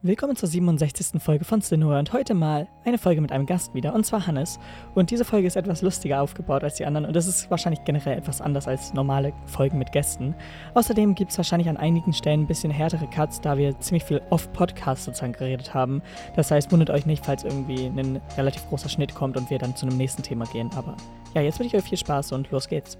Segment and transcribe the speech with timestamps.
[0.00, 1.20] Willkommen zur 67.
[1.20, 4.60] Folge von Sinnoa und heute mal eine Folge mit einem Gast wieder, und zwar Hannes.
[4.94, 8.16] Und diese Folge ist etwas lustiger aufgebaut als die anderen und das ist wahrscheinlich generell
[8.16, 10.36] etwas anders als normale Folgen mit Gästen.
[10.74, 14.22] Außerdem gibt es wahrscheinlich an einigen Stellen ein bisschen härtere Cuts, da wir ziemlich viel
[14.30, 16.00] off-Podcast sozusagen geredet haben.
[16.36, 19.74] Das heißt, wundert euch nicht, falls irgendwie ein relativ großer Schnitt kommt und wir dann
[19.74, 20.70] zu einem nächsten Thema gehen.
[20.76, 20.96] Aber
[21.34, 22.96] ja, jetzt wünsche ich euch viel Spaß und los geht's.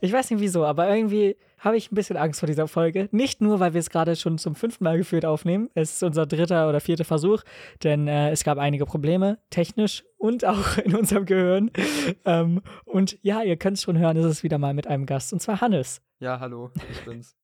[0.00, 3.08] Ich weiß nicht wieso, aber irgendwie habe ich ein bisschen Angst vor dieser Folge.
[3.12, 5.70] Nicht nur, weil wir es gerade schon zum fünften Mal geführt aufnehmen.
[5.74, 7.42] Es ist unser dritter oder vierter Versuch,
[7.82, 11.70] denn äh, es gab einige Probleme, technisch und auch in unserem Gehirn.
[12.24, 15.32] Ähm, und ja, ihr könnt es schon hören, es ist wieder mal mit einem Gast,
[15.32, 16.02] und zwar Hannes.
[16.20, 17.36] Ja, hallo, ich bin's.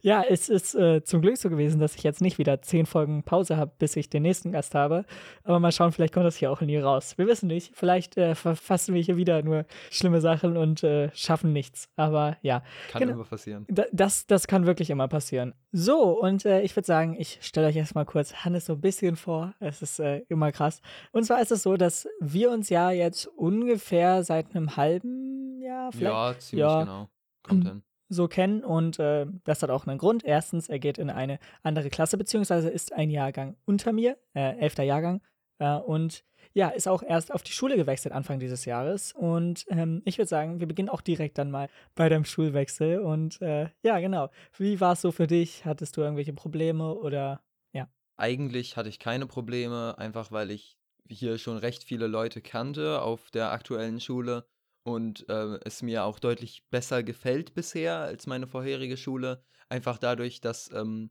[0.00, 3.22] Ja, es ist äh, zum Glück so gewesen, dass ich jetzt nicht wieder zehn Folgen
[3.22, 5.04] Pause habe, bis ich den nächsten Gast habe.
[5.44, 7.16] Aber mal schauen, vielleicht kommt das hier auch nie raus.
[7.16, 7.72] Wir wissen nicht.
[7.74, 11.88] Vielleicht äh, verfassen wir hier wieder nur schlimme Sachen und äh, schaffen nichts.
[11.96, 12.62] Aber ja.
[12.90, 13.14] Kann genau.
[13.14, 13.66] immer passieren.
[13.92, 15.54] das, das kann wirklich immer passieren.
[15.72, 19.16] So, und äh, ich würde sagen, ich stelle euch erstmal kurz Hannes so ein bisschen
[19.16, 19.54] vor.
[19.58, 20.80] Es ist äh, immer krass.
[21.12, 25.92] Und zwar ist es so, dass wir uns ja jetzt ungefähr seit einem halben Jahr,
[25.92, 26.14] vielleicht.
[26.14, 27.08] Ja, ziemlich ja, genau.
[27.42, 30.24] Kommt hin so kennen und äh, das hat auch einen Grund.
[30.24, 34.82] Erstens, er geht in eine andere Klasse, beziehungsweise ist ein Jahrgang unter mir, äh, elfter
[34.82, 35.20] Jahrgang
[35.58, 40.02] äh, und ja, ist auch erst auf die Schule gewechselt Anfang dieses Jahres und ähm,
[40.04, 43.98] ich würde sagen, wir beginnen auch direkt dann mal bei deinem Schulwechsel und äh, ja,
[43.98, 44.30] genau.
[44.56, 45.64] Wie war es so für dich?
[45.64, 47.88] Hattest du irgendwelche Probleme oder ja?
[48.16, 53.30] Eigentlich hatte ich keine Probleme, einfach weil ich hier schon recht viele Leute kannte auf
[53.30, 54.46] der aktuellen Schule
[54.84, 59.42] und äh, es mir auch deutlich besser gefällt bisher als meine vorherige Schule.
[59.68, 61.10] Einfach dadurch, dass ähm,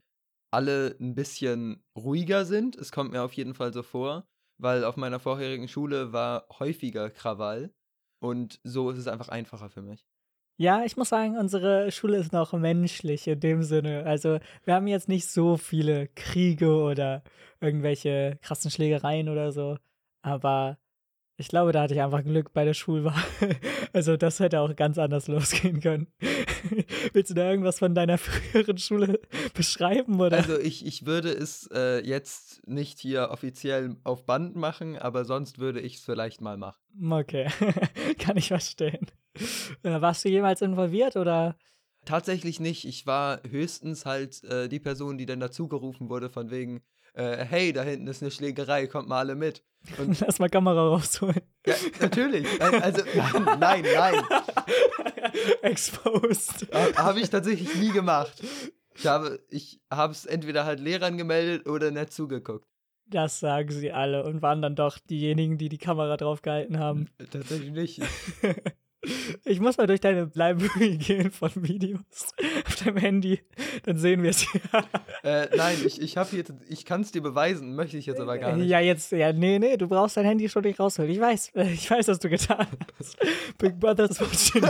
[0.50, 2.76] alle ein bisschen ruhiger sind.
[2.76, 4.26] Es kommt mir auf jeden Fall so vor,
[4.58, 7.74] weil auf meiner vorherigen Schule war häufiger Krawall
[8.20, 10.06] und so ist es einfach einfacher für mich.
[10.56, 14.06] Ja, ich muss sagen, unsere Schule ist noch menschlich in dem Sinne.
[14.06, 17.24] Also wir haben jetzt nicht so viele Kriege oder
[17.60, 19.78] irgendwelche krassen Schlägereien oder so.
[20.22, 20.78] Aber
[21.36, 23.22] ich glaube, da hatte ich einfach Glück bei der Schulwahl.
[23.92, 26.08] Also das hätte auch ganz anders losgehen können.
[27.12, 29.20] Willst du da irgendwas von deiner früheren Schule
[29.54, 30.20] beschreiben?
[30.20, 30.38] Oder?
[30.38, 35.60] Also ich, ich würde es äh, jetzt nicht hier offiziell auf Band machen, aber sonst
[35.60, 36.80] würde ich es vielleicht mal machen.
[37.08, 37.46] Okay,
[38.18, 39.06] kann ich verstehen.
[39.84, 41.56] Äh, warst du jemals involviert oder?
[42.04, 42.84] Tatsächlich nicht.
[42.84, 46.82] Ich war höchstens halt äh, die Person, die dann dazugerufen wurde, von wegen,
[47.14, 49.62] äh, hey, da hinten ist eine Schlägerei, kommt mal alle mit.
[49.98, 51.40] Und Lass mal Kamera rausholen.
[51.66, 52.46] Ja, natürlich.
[52.60, 54.24] Also, nein, nein, nein.
[55.62, 56.66] Exposed.
[56.96, 58.42] Habe ich tatsächlich nie gemacht.
[58.96, 62.68] Ich habe ich es entweder halt Lehrern gemeldet oder nicht zugeguckt.
[63.06, 67.08] Das sagen sie alle und waren dann doch diejenigen, die die Kamera draufgehalten haben.
[67.30, 68.02] Tatsächlich nicht.
[69.44, 72.00] Ich muss mal durch deine Library gehen von Videos
[72.66, 73.40] auf deinem Handy.
[73.84, 74.60] Dann sehen wir es hier.
[75.22, 78.38] Äh, nein, ich, ich habe hier, ich kann es dir beweisen, möchte ich jetzt aber
[78.38, 78.68] gar nicht.
[78.68, 81.10] Ja, jetzt, ja, nee, nee, du brauchst dein Handy schon nicht rausholen.
[81.10, 82.66] Ich weiß, ich weiß, was du getan
[82.98, 83.16] hast.
[83.58, 84.62] Big Brother's watching.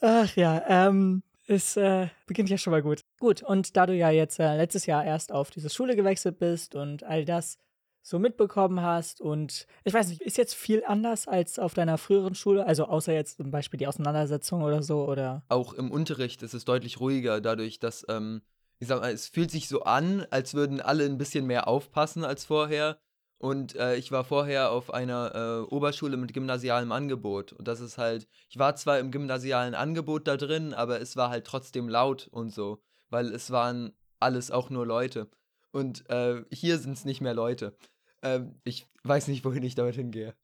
[0.00, 3.02] Ach ja, ähm, es äh, beginnt ja schon mal gut.
[3.18, 6.74] Gut, und da du ja jetzt äh, letztes Jahr erst auf diese Schule gewechselt bist
[6.74, 7.58] und all das,
[8.06, 9.20] so mitbekommen hast.
[9.20, 12.64] Und ich weiß nicht, ist jetzt viel anders als auf deiner früheren Schule?
[12.64, 15.42] Also außer jetzt zum Beispiel die Auseinandersetzung oder so, oder?
[15.48, 18.42] Auch im Unterricht ist es deutlich ruhiger, dadurch, dass, ähm,
[18.78, 22.24] ich sag mal, es fühlt sich so an, als würden alle ein bisschen mehr aufpassen
[22.24, 22.96] als vorher.
[23.38, 27.52] Und äh, ich war vorher auf einer äh, Oberschule mit gymnasialem Angebot.
[27.54, 31.30] Und das ist halt, ich war zwar im gymnasialen Angebot da drin, aber es war
[31.30, 32.80] halt trotzdem laut und so,
[33.10, 35.28] weil es waren alles auch nur Leute.
[35.72, 37.76] Und äh, hier sind es nicht mehr Leute.
[38.22, 40.34] Ähm, ich weiß nicht, wohin ich damit hingehe.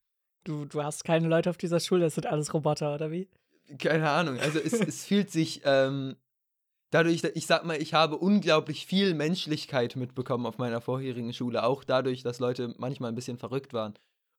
[0.44, 3.28] Du, du hast keine Leute auf dieser Schule, das sind alles Roboter, oder wie?
[3.78, 4.38] Keine Ahnung.
[4.38, 6.16] Also es, es fühlt sich ähm,
[6.90, 11.84] dadurch, ich sag mal, ich habe unglaublich viel Menschlichkeit mitbekommen auf meiner vorherigen Schule, auch
[11.84, 13.94] dadurch, dass Leute manchmal ein bisschen verrückt waren.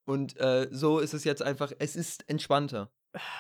[0.05, 2.91] Und äh, so ist es jetzt einfach, es ist entspannter.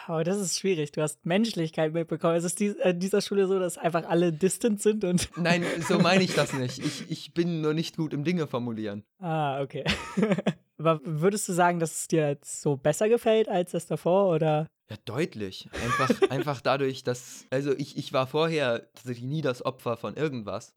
[0.07, 0.91] Aber das ist schwierig.
[0.91, 2.35] Du hast Menschlichkeit mitbekommen.
[2.35, 5.29] Es ist die, äh, dieser Schule so, dass einfach alle distant sind und.
[5.37, 6.79] Nein, so meine ich das nicht.
[6.79, 9.03] Ich, ich bin nur nicht gut im Dinge formulieren.
[9.19, 9.83] Ah, okay.
[10.77, 14.67] Aber würdest du sagen, dass es dir jetzt so besser gefällt als das davor oder?
[14.89, 15.69] Ja, deutlich.
[15.73, 17.45] Einfach, einfach dadurch, dass.
[17.49, 20.75] Also, ich, ich war vorher tatsächlich nie das Opfer von irgendwas.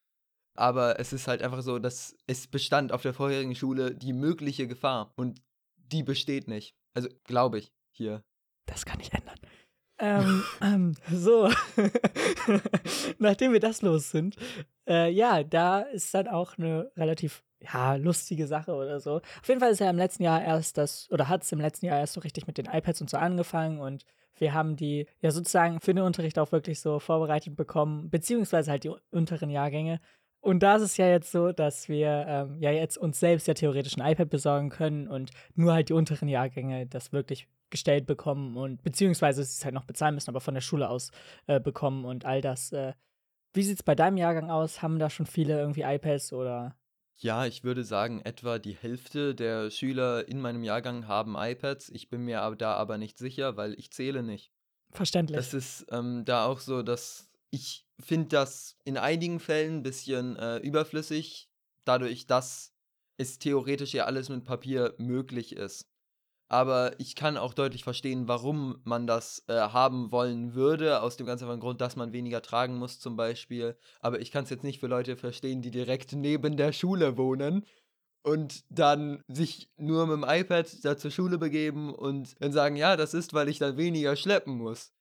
[0.55, 4.67] Aber es ist halt einfach so, dass es bestand auf der vorherigen Schule die mögliche
[4.67, 5.13] Gefahr.
[5.17, 5.43] Und
[5.77, 6.75] die besteht nicht.
[6.95, 8.23] Also, glaube ich, hier
[8.67, 9.39] das kann ich ändern.
[9.99, 11.51] Ähm, ähm, so,
[13.19, 14.37] nachdem wir das los sind,
[14.87, 19.17] äh, ja, da ist dann auch eine relativ ja, lustige Sache oder so.
[19.17, 21.87] Auf jeden Fall ist ja im letzten Jahr erst das, oder hat es im letzten
[21.87, 24.05] Jahr erst so richtig mit den iPads und so angefangen und
[24.39, 28.85] wir haben die ja sozusagen für den Unterricht auch wirklich so vorbereitet bekommen, beziehungsweise halt
[28.85, 30.01] die unteren Jahrgänge.
[30.41, 33.55] Und da ist es ja jetzt so, dass wir ähm, ja jetzt uns selbst ja
[33.55, 38.57] theoretisch ein iPad besorgen können und nur halt die unteren Jahrgänge das wirklich gestellt bekommen
[38.57, 41.11] und beziehungsweise sie es halt noch bezahlen müssen, aber von der Schule aus
[41.47, 42.73] äh, bekommen und all das.
[42.73, 42.95] Äh.
[43.53, 44.83] Wie sieht es bei deinem Jahrgang aus?
[44.83, 46.77] Haben da schon viele irgendwie iPads oder?
[47.19, 51.89] Ja, ich würde sagen, etwa die Hälfte der Schüler in meinem Jahrgang haben iPads.
[51.89, 54.53] Ich bin mir da aber nicht sicher, weil ich zähle nicht.
[54.93, 55.37] Verständlich.
[55.37, 60.37] Das ist ähm, da auch so, dass ich finde das in einigen Fällen ein bisschen
[60.37, 61.49] äh, überflüssig,
[61.85, 62.75] dadurch, dass
[63.17, 65.89] es theoretisch ja alles mit Papier möglich ist.
[66.49, 71.27] Aber ich kann auch deutlich verstehen, warum man das äh, haben wollen würde, aus dem
[71.27, 73.77] ganz einfachen Grund, dass man weniger tragen muss zum Beispiel.
[74.01, 77.65] Aber ich kann es jetzt nicht für Leute verstehen, die direkt neben der Schule wohnen
[78.23, 82.97] und dann sich nur mit dem iPad da zur Schule begeben und dann sagen, ja,
[82.97, 84.93] das ist, weil ich dann weniger schleppen muss.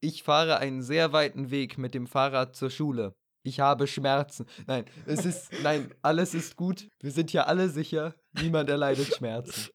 [0.00, 3.14] Ich fahre einen sehr weiten Weg mit dem Fahrrad zur Schule.
[3.44, 4.46] Ich habe Schmerzen.
[4.66, 6.88] Nein, es ist, nein, alles ist gut.
[7.00, 8.14] Wir sind hier alle sicher.
[8.32, 9.70] Niemand erleidet Schmerzen.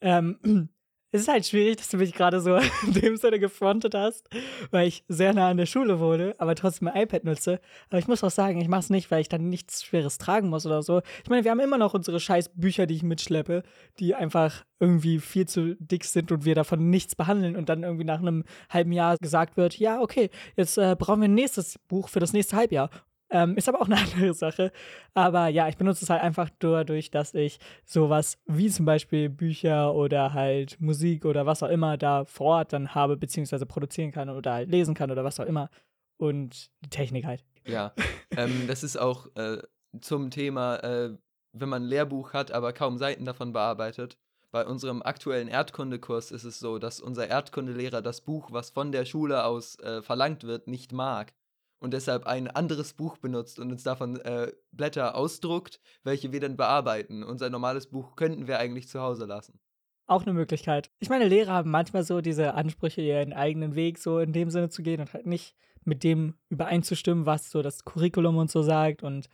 [0.00, 0.38] Ähm,
[1.10, 2.56] es ist halt schwierig, dass du mich gerade so
[2.86, 4.28] in dem Sinne gefrontet hast,
[4.70, 7.60] weil ich sehr nah an der Schule wohne, aber trotzdem mein iPad nutze.
[7.88, 10.48] Aber ich muss auch sagen, ich mache es nicht, weil ich dann nichts Schweres tragen
[10.48, 11.00] muss oder so.
[11.22, 13.62] Ich meine, wir haben immer noch unsere scheiß Bücher, die ich mitschleppe,
[13.98, 18.04] die einfach irgendwie viel zu dick sind und wir davon nichts behandeln und dann irgendwie
[18.04, 22.08] nach einem halben Jahr gesagt wird, ja, okay, jetzt äh, brauchen wir ein nächstes Buch
[22.08, 22.90] für das nächste Halbjahr.
[23.30, 24.72] Ähm, ist aber auch eine andere Sache.
[25.14, 29.94] Aber ja, ich benutze es halt einfach dadurch, dass ich sowas wie zum Beispiel Bücher
[29.94, 34.30] oder halt Musik oder was auch immer da vor Ort dann habe, beziehungsweise produzieren kann
[34.30, 35.70] oder halt lesen kann oder was auch immer.
[36.16, 37.44] Und die Technik halt.
[37.66, 37.92] Ja,
[38.36, 39.58] ähm, das ist auch äh,
[40.00, 41.16] zum Thema, äh,
[41.52, 44.16] wenn man ein Lehrbuch hat, aber kaum Seiten davon bearbeitet.
[44.50, 49.04] Bei unserem aktuellen Erdkundekurs ist es so, dass unser Erdkundelehrer das Buch, was von der
[49.04, 51.34] Schule aus äh, verlangt wird, nicht mag
[51.80, 56.56] und deshalb ein anderes Buch benutzt und uns davon äh, Blätter ausdruckt, welche wir dann
[56.56, 57.22] bearbeiten.
[57.22, 59.60] Unser normales Buch könnten wir eigentlich zu Hause lassen.
[60.06, 60.90] Auch eine Möglichkeit.
[61.00, 64.70] Ich meine, Lehrer haben manchmal so diese Ansprüche, ihren eigenen Weg so in dem Sinne
[64.70, 65.54] zu gehen und halt nicht
[65.84, 69.28] mit dem übereinzustimmen, was so das Curriculum und so sagt und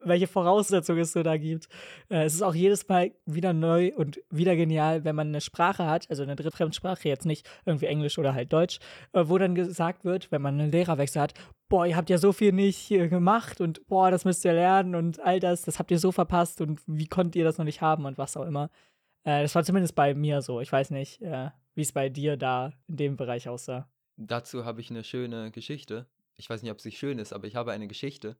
[0.00, 1.68] welche Voraussetzungen es so da gibt.
[2.08, 5.86] Äh, es ist auch jedes Mal wieder neu und wieder genial, wenn man eine Sprache
[5.86, 8.78] hat, also eine Drittfremdsprache, jetzt nicht irgendwie Englisch oder halt Deutsch,
[9.12, 11.34] äh, wo dann gesagt wird, wenn man einen Lehrerwechsel hat,
[11.68, 15.20] boah, ihr habt ja so viel nicht gemacht und boah, das müsst ihr lernen und
[15.20, 18.06] all das, das habt ihr so verpasst und wie konnt ihr das noch nicht haben
[18.06, 18.70] und was auch immer.
[19.24, 20.60] Äh, das war zumindest bei mir so.
[20.60, 23.88] Ich weiß nicht, wie es bei dir da in dem Bereich aussah.
[24.16, 26.06] Dazu habe ich eine schöne Geschichte.
[26.36, 28.36] Ich weiß nicht, ob sie schön ist, aber ich habe eine Geschichte.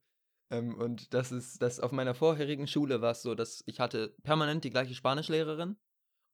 [0.51, 4.15] Ähm, und das ist, das auf meiner vorherigen Schule war es so, dass ich hatte
[4.23, 5.77] permanent die gleiche Spanischlehrerin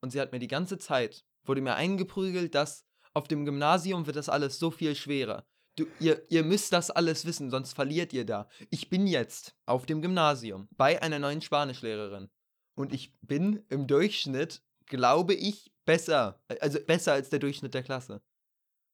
[0.00, 4.16] und sie hat mir die ganze Zeit, wurde mir eingeprügelt, dass auf dem Gymnasium wird
[4.16, 5.46] das alles so viel schwerer.
[5.76, 8.48] Du, ihr, ihr müsst das alles wissen, sonst verliert ihr da.
[8.70, 12.30] Ich bin jetzt auf dem Gymnasium bei einer neuen Spanischlehrerin.
[12.76, 16.40] Und ich bin im Durchschnitt, glaube ich, besser.
[16.60, 18.22] Also besser als der Durchschnitt der Klasse.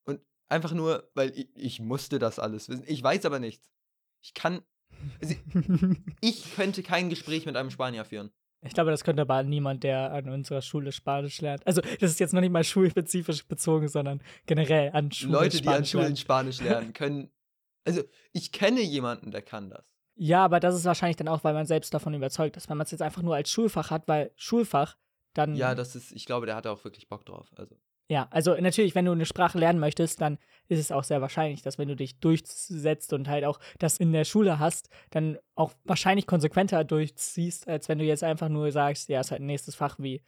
[0.04, 2.84] Und einfach nur, weil ich, ich musste das alles wissen.
[2.86, 3.70] Ich weiß aber nichts.
[4.22, 4.62] Ich kann
[5.20, 5.34] also,
[6.20, 8.30] ich könnte kein Gespräch mit einem Spanier führen.
[8.62, 11.66] Ich glaube, das könnte aber niemand, der an unserer Schule Spanisch lernt.
[11.66, 15.32] Also, das ist jetzt noch nicht mal schulspezifisch bezogen, sondern generell an Schulen.
[15.32, 16.16] Leute, Spanisch die an Schulen lernen.
[16.16, 17.30] Spanisch lernen, können.
[17.84, 18.02] Also,
[18.32, 19.84] ich kenne jemanden, der kann das.
[20.16, 22.68] Ja, aber das ist wahrscheinlich dann auch, weil man selbst davon überzeugt ist.
[22.68, 24.98] Wenn man es jetzt einfach nur als Schulfach hat, weil Schulfach,
[25.32, 25.54] dann.
[25.54, 27.48] Ja, das ist, ich glaube, der hat auch wirklich Bock drauf.
[27.56, 27.76] Also.
[28.10, 30.38] Ja, also natürlich, wenn du eine Sprache lernen möchtest, dann
[30.70, 34.12] ist es auch sehr wahrscheinlich, dass wenn du dich durchsetzt und halt auch das in
[34.12, 39.08] der Schule hast, dann auch wahrscheinlich konsequenter durchziehst, als wenn du jetzt einfach nur sagst,
[39.08, 40.22] ja, ist halt ein nächstes Fach wie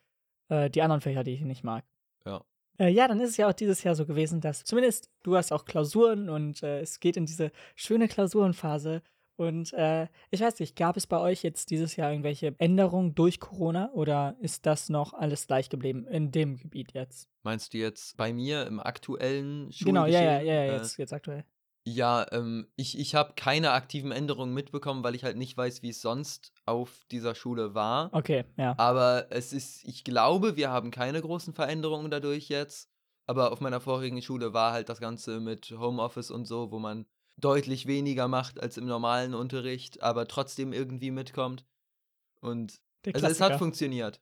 [0.48, 1.84] äh, die anderen Fächer, die ich nicht mag.
[2.26, 2.44] Ja.
[2.78, 5.52] Äh, ja, dann ist es ja auch dieses Jahr so gewesen, dass zumindest du hast
[5.52, 9.02] auch Klausuren und äh, es geht in diese schöne Klausurenphase
[9.36, 13.40] und äh, ich weiß nicht, gab es bei euch jetzt dieses Jahr irgendwelche Änderungen durch
[13.40, 17.28] Corona oder ist das noch alles gleich geblieben in dem Gebiet jetzt?
[17.42, 19.86] Meinst du jetzt bei mir im aktuellen Schulgeschehen?
[19.86, 21.44] Genau, ja, ja, ja, äh, jetzt, jetzt aktuell.
[21.84, 25.88] Ja, ähm, ich, ich habe keine aktiven Änderungen mitbekommen, weil ich halt nicht weiß, wie
[25.88, 28.10] es sonst auf dieser Schule war.
[28.12, 28.74] Okay, ja.
[28.78, 32.88] Aber es ist, ich glaube, wir haben keine großen Veränderungen dadurch jetzt.
[33.26, 37.06] Aber auf meiner vorigen Schule war halt das Ganze mit Homeoffice und so, wo man
[37.36, 41.64] deutlich weniger macht als im normalen Unterricht, aber trotzdem irgendwie mitkommt.
[42.40, 42.80] Und
[43.12, 44.20] also es hat funktioniert.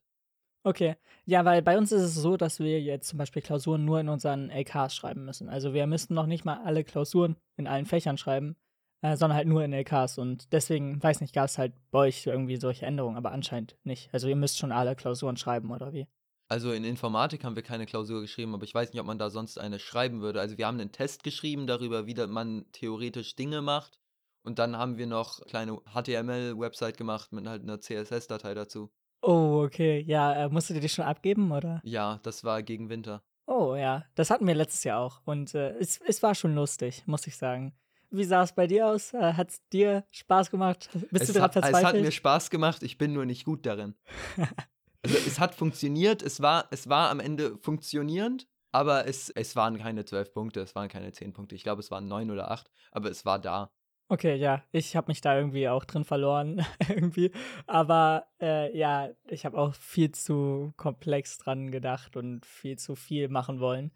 [0.63, 3.99] Okay, ja, weil bei uns ist es so, dass wir jetzt zum Beispiel Klausuren nur
[3.99, 5.49] in unseren LKs schreiben müssen.
[5.49, 8.57] Also wir müssten noch nicht mal alle Klausuren in allen Fächern schreiben,
[9.01, 10.19] äh, sondern halt nur in LKs.
[10.19, 14.13] Und deswegen, weiß nicht, gab es halt bei euch irgendwie solche Änderungen, aber anscheinend nicht.
[14.13, 16.07] Also ihr müsst schon alle Klausuren schreiben, oder wie?
[16.51, 19.31] Also in Informatik haben wir keine Klausur geschrieben, aber ich weiß nicht, ob man da
[19.31, 20.41] sonst eine schreiben würde.
[20.41, 24.01] Also wir haben einen Test geschrieben darüber, wie man theoretisch Dinge macht.
[24.43, 28.91] Und dann haben wir noch kleine HTML-Website gemacht mit halt einer CSS-Datei dazu.
[29.23, 30.01] Oh, okay.
[30.01, 31.81] Ja, äh, musstet ihr die schon abgeben, oder?
[31.85, 33.23] Ja, das war gegen Winter.
[33.47, 34.05] Oh, ja.
[34.17, 35.21] Das hatten wir letztes Jahr auch.
[35.25, 37.75] Und äh, es, es war schon lustig, muss ich sagen.
[38.11, 39.15] Wie sah es bei dir aus?
[39.15, 40.89] Äh, hat es dir Spaß gemacht?
[41.13, 41.85] Bist es du gerade verzweifelt?
[41.85, 43.95] Es hat mir Spaß gemacht, ich bin nur nicht gut darin.
[45.03, 49.79] also es hat funktioniert, es war, es war am Ende funktionierend, aber es, es waren
[49.79, 51.55] keine zwölf Punkte, es waren keine zehn Punkte.
[51.55, 53.71] Ich glaube, es waren neun oder acht, aber es war da.
[54.09, 57.31] Okay, ja, ich habe mich da irgendwie auch drin verloren, irgendwie.
[57.67, 63.29] Aber äh, ja, ich habe auch viel zu komplex dran gedacht und viel zu viel
[63.29, 63.93] machen wollen.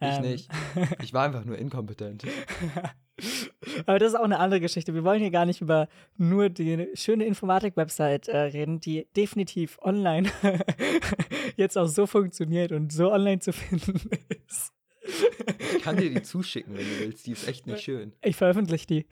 [0.00, 0.22] Ich ähm.
[0.22, 0.50] nicht.
[1.02, 2.24] Ich war einfach nur inkompetent.
[3.86, 4.94] Aber das ist auch eine andere Geschichte.
[4.94, 10.30] Wir wollen hier gar nicht über nur die schöne Informatik-Website äh, reden, die definitiv online
[11.56, 14.10] jetzt auch so funktioniert und so online zu finden
[14.46, 14.72] ist.
[15.76, 17.26] Ich kann dir die zuschicken, wenn du willst.
[17.26, 18.12] Die ist echt nicht schön.
[18.22, 19.06] Ich veröffentliche die.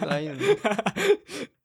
[0.00, 0.38] Nein.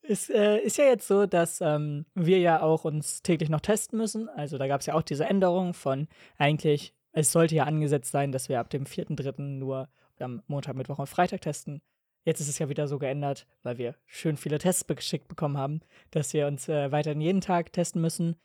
[0.05, 3.97] Es äh, ist ja jetzt so, dass ähm, wir ja auch uns täglich noch testen
[3.97, 4.27] müssen.
[4.27, 8.33] Also da gab es ja auch diese Änderung von eigentlich, es sollte ja angesetzt sein,
[8.33, 9.41] dass wir ab dem 4.3.
[9.41, 9.87] nur
[10.21, 11.81] am Montag, Mittwoch und Freitag testen.
[12.25, 15.81] Jetzt ist es ja wieder so geändert, weil wir schön viele Tests geschickt bekommen haben,
[16.11, 18.35] dass wir uns äh, weiterhin jeden Tag testen müssen.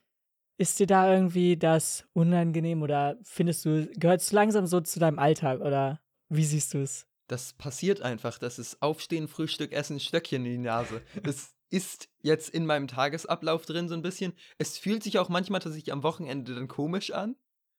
[0.56, 5.20] Ist dir da irgendwie das unangenehm oder findest du, gehört es langsam so zu deinem
[5.20, 7.06] Alltag oder wie siehst du es?
[7.28, 8.38] Das passiert einfach.
[8.38, 11.02] Das ist Aufstehen, Frühstück, Essen, Stöckchen in die Nase.
[11.22, 14.32] Das ist jetzt in meinem Tagesablauf drin so ein bisschen.
[14.56, 17.36] Es fühlt sich auch manchmal tatsächlich am Wochenende dann komisch an,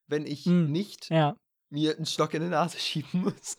[0.08, 1.36] wenn ich mm, nicht ja.
[1.70, 3.58] mir einen Stock in die Nase schieben muss.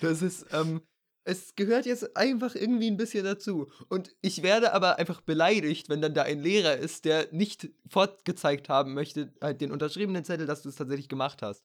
[0.00, 0.82] Das ist, ähm,
[1.24, 3.70] es gehört jetzt einfach irgendwie ein bisschen dazu.
[3.88, 8.68] Und ich werde aber einfach beleidigt, wenn dann da ein Lehrer ist, der nicht fortgezeigt
[8.68, 11.64] haben möchte, halt den unterschriebenen Zettel, dass du es tatsächlich gemacht hast.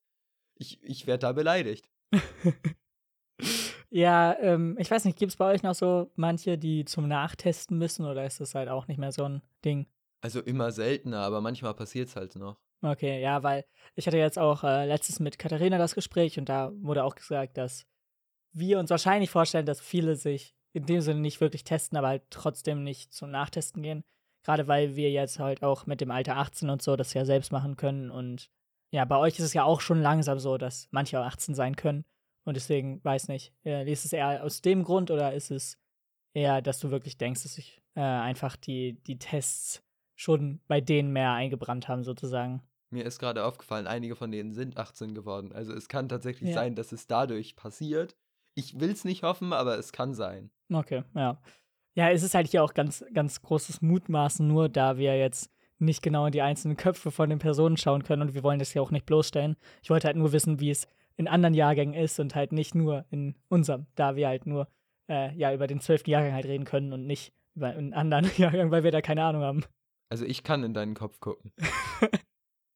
[0.59, 1.89] Ich, ich werde da beleidigt.
[3.89, 7.77] ja, ähm, ich weiß nicht, gibt es bei euch noch so manche, die zum Nachtesten
[7.77, 9.87] müssen oder ist das halt auch nicht mehr so ein Ding?
[10.21, 12.59] Also immer seltener, aber manchmal passiert es halt noch.
[12.81, 13.65] Okay, ja, weil
[13.95, 17.57] ich hatte jetzt auch äh, letztes mit Katharina das Gespräch und da wurde auch gesagt,
[17.57, 17.87] dass
[18.53, 22.23] wir uns wahrscheinlich vorstellen, dass viele sich in dem Sinne nicht wirklich testen, aber halt
[22.29, 24.03] trotzdem nicht zum Nachtesten gehen.
[24.43, 27.51] Gerade weil wir jetzt halt auch mit dem Alter 18 und so das ja selbst
[27.51, 28.11] machen können.
[28.11, 28.49] Und
[28.91, 31.75] ja, bei euch ist es ja auch schon langsam so, dass manche auch 18 sein
[31.75, 32.05] können.
[32.45, 35.77] Und deswegen weiß nicht, äh, ist es eher aus dem Grund oder ist es
[36.33, 39.83] eher, dass du wirklich denkst, dass sich äh, einfach die, die Tests
[40.17, 42.61] schon bei denen mehr eingebrannt haben, sozusagen?
[42.89, 45.53] Mir ist gerade aufgefallen, einige von denen sind 18 geworden.
[45.53, 46.55] Also es kann tatsächlich ja.
[46.55, 48.17] sein, dass es dadurch passiert,
[48.55, 50.49] ich will es nicht hoffen, aber es kann sein.
[50.73, 51.39] Okay, ja.
[51.93, 56.01] Ja, es ist halt hier auch ganz, ganz großes Mutmaßen, nur da wir jetzt nicht
[56.01, 58.81] genau in die einzelnen Köpfe von den Personen schauen können und wir wollen das ja
[58.81, 59.55] auch nicht bloßstellen.
[59.83, 63.05] Ich wollte halt nur wissen, wie es in anderen Jahrgängen ist und halt nicht nur
[63.11, 64.67] in unserem, da wir halt nur
[65.07, 68.71] äh, ja über den zwölften Jahrgang halt reden können und nicht über einen anderen Jahrgang,
[68.71, 69.63] weil wir da keine Ahnung haben.
[70.09, 71.51] Also ich kann in deinen Kopf gucken.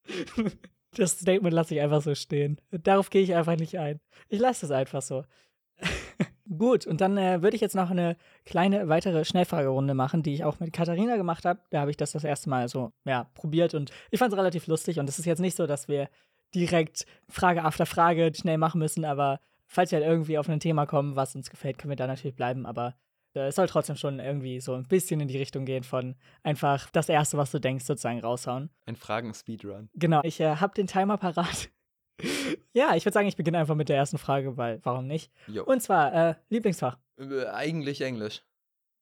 [0.95, 2.59] das Statement lasse ich einfach so stehen.
[2.71, 3.99] Darauf gehe ich einfach nicht ein.
[4.29, 5.23] Ich lasse es einfach so.
[6.57, 10.43] Gut, und dann äh, würde ich jetzt noch eine kleine weitere Schnellfragerunde machen, die ich
[10.43, 11.61] auch mit Katharina gemacht habe.
[11.69, 14.67] Da habe ich das das erste Mal so ja, probiert und ich fand es relativ
[14.67, 14.99] lustig.
[14.99, 16.09] Und es ist jetzt nicht so, dass wir
[16.53, 20.85] direkt Frage after Frage schnell machen müssen, aber falls wir halt irgendwie auf ein Thema
[20.85, 22.65] kommen, was uns gefällt, können wir da natürlich bleiben.
[22.65, 22.95] Aber
[23.33, 27.09] es soll trotzdem schon irgendwie so ein bisschen in die Richtung gehen von einfach das
[27.09, 28.69] Erste, was du denkst, sozusagen raushauen.
[28.85, 29.89] Ein Fragen-Speedrun.
[29.93, 31.69] Genau, ich äh, habe den Timer parat
[32.73, 35.31] ja, ich würde sagen, ich beginne einfach mit der ersten Frage, weil warum nicht?
[35.47, 35.63] Jo.
[35.63, 36.97] Und zwar, äh, Lieblingsfach.
[37.17, 38.43] Äh, eigentlich Englisch.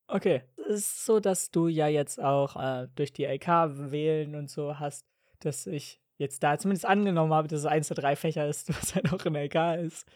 [0.07, 0.43] Okay.
[0.69, 4.79] Es ist so, dass du ja jetzt auch äh, durch die LK wählen und so
[4.79, 5.05] hast,
[5.39, 8.95] dass ich jetzt da zumindest angenommen habe, dass es eins der drei Fächer ist, was
[8.95, 10.07] halt auch in der LK ist.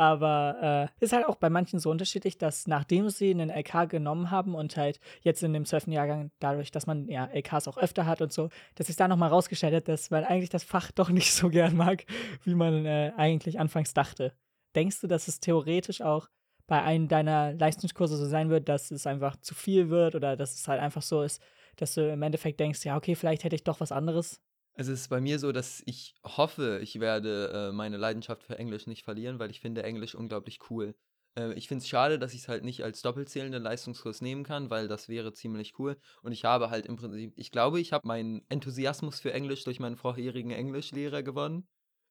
[0.00, 4.30] Aber äh, ist halt auch bei manchen so unterschiedlich, dass nachdem sie einen LK genommen
[4.30, 5.88] haben und halt jetzt in dem 12.
[5.88, 9.28] Jahrgang, dadurch, dass man ja LKs auch öfter hat und so, dass sich da nochmal
[9.28, 12.06] rausgestellt hat, dass man eigentlich das Fach doch nicht so gern mag,
[12.44, 14.32] wie man äh, eigentlich anfangs dachte.
[14.74, 16.30] Denkst du, dass es theoretisch auch
[16.66, 20.54] bei einem deiner Leistungskurse so sein wird, dass es einfach zu viel wird oder dass
[20.54, 21.42] es halt einfach so ist,
[21.76, 24.40] dass du im Endeffekt denkst, ja, okay, vielleicht hätte ich doch was anderes
[24.80, 28.86] es ist bei mir so, dass ich hoffe, ich werde äh, meine Leidenschaft für Englisch
[28.86, 30.94] nicht verlieren, weil ich finde Englisch unglaublich cool.
[31.38, 34.70] Äh, ich finde es schade, dass ich es halt nicht als doppelzählenden Leistungskurs nehmen kann,
[34.70, 35.98] weil das wäre ziemlich cool.
[36.22, 39.80] Und ich habe halt im Prinzip, ich glaube, ich habe meinen Enthusiasmus für Englisch durch
[39.80, 41.68] meinen vorherigen Englischlehrer gewonnen.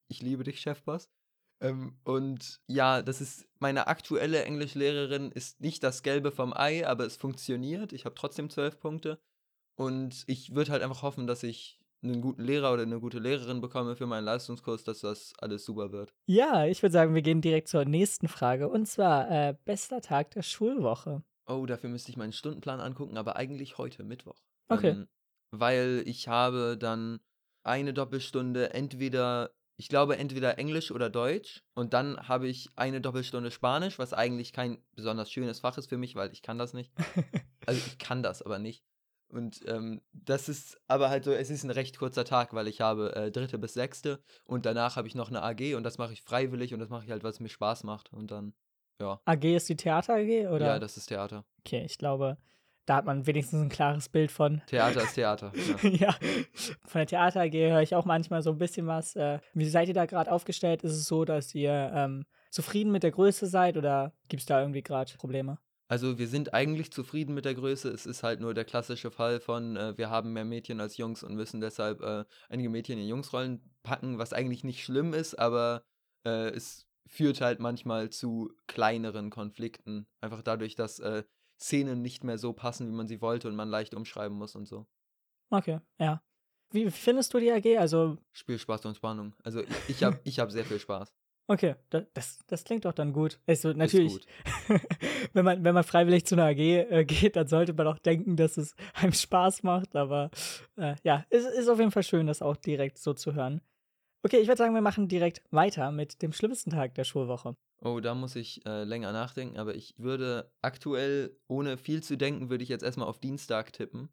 [0.08, 1.10] Ich liebe dich, Chefboss.
[1.62, 7.06] Ähm, und ja, das ist meine aktuelle Englischlehrerin ist nicht das Gelbe vom Ei, aber
[7.06, 7.94] es funktioniert.
[7.94, 9.20] Ich habe trotzdem zwölf Punkte.
[9.76, 13.62] Und ich würde halt einfach hoffen, dass ich einen guten Lehrer oder eine gute Lehrerin
[13.62, 16.14] bekomme für meinen Leistungskurs, dass das alles super wird.
[16.28, 18.70] Ja, ich würde sagen, wir gehen direkt zur nächsten Frage.
[18.70, 21.24] Und zwar, äh, bester Tag der Schulwoche.
[21.48, 24.40] Oh, dafür müsste ich meinen Stundenplan angucken, aber eigentlich heute, Mittwoch.
[24.70, 24.90] Okay.
[24.90, 25.08] Ähm,
[25.52, 27.20] weil ich habe dann
[27.64, 33.52] eine Doppelstunde entweder, ich glaube entweder Englisch oder Deutsch und dann habe ich eine Doppelstunde
[33.52, 36.92] Spanisch, was eigentlich kein besonders schönes Fach ist für mich, weil ich kann das nicht.
[37.66, 38.84] Also ich kann das aber nicht.
[39.32, 42.82] Und ähm, das ist aber halt so, es ist ein recht kurzer Tag, weil ich
[42.82, 46.14] habe äh, dritte bis sechste und danach habe ich noch eine AG und das mache
[46.14, 48.12] ich freiwillig und das mache ich halt, weil es mir Spaß macht.
[48.12, 48.54] Und dann,
[49.00, 49.20] ja.
[49.26, 50.66] AG ist die Theater AG, oder?
[50.66, 51.46] Ja, das ist Theater.
[51.60, 52.38] Okay, ich glaube,
[52.90, 54.64] da hat man wenigstens ein klares Bild von.
[54.66, 55.52] Theater ist Theater.
[55.84, 55.90] Ja.
[56.08, 56.16] ja,
[56.88, 59.16] von der Theater AG höre ich auch manchmal so ein bisschen was.
[59.16, 60.82] Äh, wie seid ihr da gerade aufgestellt?
[60.82, 64.60] Ist es so, dass ihr ähm, zufrieden mit der Größe seid oder gibt es da
[64.60, 65.60] irgendwie gerade Probleme?
[65.90, 67.90] Also wir sind eigentlich zufrieden mit der Größe.
[67.90, 71.24] Es ist halt nur der klassische Fall von, äh, wir haben mehr Mädchen als Jungs
[71.24, 75.84] und müssen deshalb äh, einige Mädchen in Jungsrollen packen, was eigentlich nicht schlimm ist, aber
[76.26, 80.06] äh, es führt halt manchmal zu kleineren Konflikten.
[80.22, 81.24] Einfach dadurch, dass äh,
[81.60, 84.68] Szenen nicht mehr so passen, wie man sie wollte und man leicht umschreiben muss und
[84.68, 84.86] so.
[85.50, 86.22] Okay, ja.
[86.72, 87.80] Wie findest du die AG?
[87.80, 89.36] Also, Spielspaß und Spannung.
[89.44, 91.12] Also ich, ich habe ich hab sehr viel Spaß.
[91.50, 93.40] Okay, da- das, das klingt doch dann gut.
[93.46, 94.26] Also, natürlich, gut.
[95.34, 98.38] wenn, man, wenn man freiwillig zu einer AG äh, geht, dann sollte man auch denken,
[98.38, 99.96] dass es einem Spaß macht.
[99.96, 100.32] Aber
[100.78, 103.60] äh, ja, es ist auf jeden Fall schön, das auch direkt so zu hören.
[104.24, 107.56] Okay, ich würde sagen, wir machen direkt weiter mit dem schlimmsten Tag der Schulwoche.
[107.82, 112.50] Oh, da muss ich äh, länger nachdenken, aber ich würde aktuell, ohne viel zu denken,
[112.50, 114.10] würde ich jetzt erstmal auf Dienstag tippen.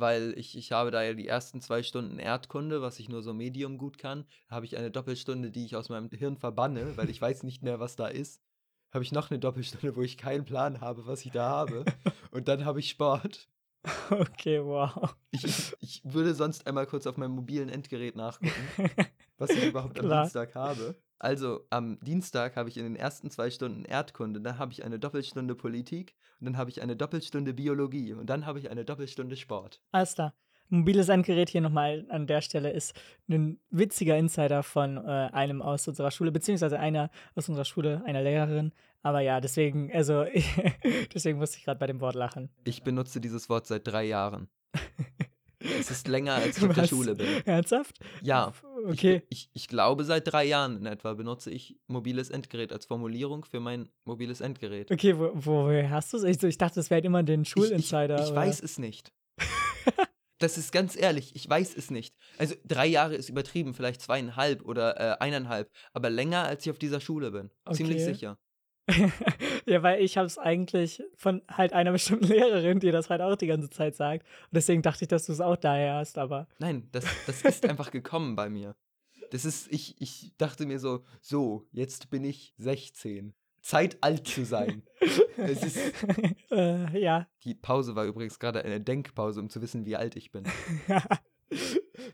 [0.00, 3.32] Weil ich, ich habe da ja die ersten zwei Stunden Erdkunde, was ich nur so
[3.34, 4.24] medium gut kann.
[4.48, 7.62] Da habe ich eine Doppelstunde, die ich aus meinem Hirn verbanne, weil ich weiß nicht
[7.62, 8.40] mehr, was da ist.
[8.92, 11.84] Habe ich noch eine Doppelstunde, wo ich keinen Plan habe, was ich da habe.
[12.32, 13.48] Und dann habe ich Sport.
[14.10, 15.14] Okay, wow.
[15.30, 18.52] Ich, ich, ich würde sonst einmal kurz auf meinem mobilen Endgerät nachgucken,
[19.40, 20.08] was ich überhaupt am.
[20.08, 20.94] Dienstag habe.
[21.18, 24.98] Also am Dienstag habe ich in den ersten zwei Stunden Erdkunde, dann habe ich eine
[24.98, 29.36] Doppelstunde Politik und dann habe ich eine Doppelstunde Biologie und dann habe ich eine Doppelstunde
[29.36, 29.82] Sport.
[29.92, 30.34] Alles klar.
[30.70, 32.94] Mobiles Endgerät hier nochmal an der Stelle ist
[33.28, 35.00] ein witziger Insider von äh,
[35.32, 38.72] einem aus unserer Schule, beziehungsweise einer aus unserer Schule, einer Lehrerin.
[39.02, 40.24] Aber ja, deswegen, also,
[41.14, 42.50] deswegen musste ich gerade bei dem Wort lachen.
[42.64, 44.48] Ich benutze dieses Wort seit drei Jahren.
[45.60, 46.90] es ist länger, als ich auf der Was?
[46.90, 47.26] Schule bin.
[47.44, 47.98] Ernsthaft?
[48.22, 48.52] Ja.
[48.86, 49.22] Okay.
[49.28, 53.44] Ich, ich, ich glaube, seit drei Jahren in etwa benutze ich mobiles Endgerät als Formulierung
[53.44, 54.90] für mein mobiles Endgerät.
[54.90, 56.24] Okay, wo, woher hast du es?
[56.24, 58.16] Ich, ich dachte, das wäre immer den Schulinsider.
[58.16, 59.12] Ich, ich, ich weiß es nicht.
[60.38, 62.14] das ist ganz ehrlich, ich weiß es nicht.
[62.38, 66.78] Also drei Jahre ist übertrieben, vielleicht zweieinhalb oder äh, eineinhalb, aber länger als ich auf
[66.78, 67.50] dieser Schule bin.
[67.72, 68.14] Ziemlich Okay.
[68.14, 68.38] sicher.
[69.66, 73.36] ja, weil ich habe es eigentlich von halt einer bestimmten Lehrerin, die das halt auch
[73.36, 74.26] die ganze Zeit sagt.
[74.26, 77.68] Und deswegen dachte ich, dass du es auch daher hast, aber Nein, das, das ist
[77.68, 78.74] einfach gekommen bei mir.
[79.30, 83.32] Das ist, ich, ich dachte mir so, so, jetzt bin ich 16.
[83.62, 84.82] Zeit alt zu sein.
[85.36, 85.78] es ist,
[86.50, 90.30] äh, ja, die Pause war übrigens gerade eine Denkpause, um zu wissen, wie alt ich
[90.30, 90.44] bin.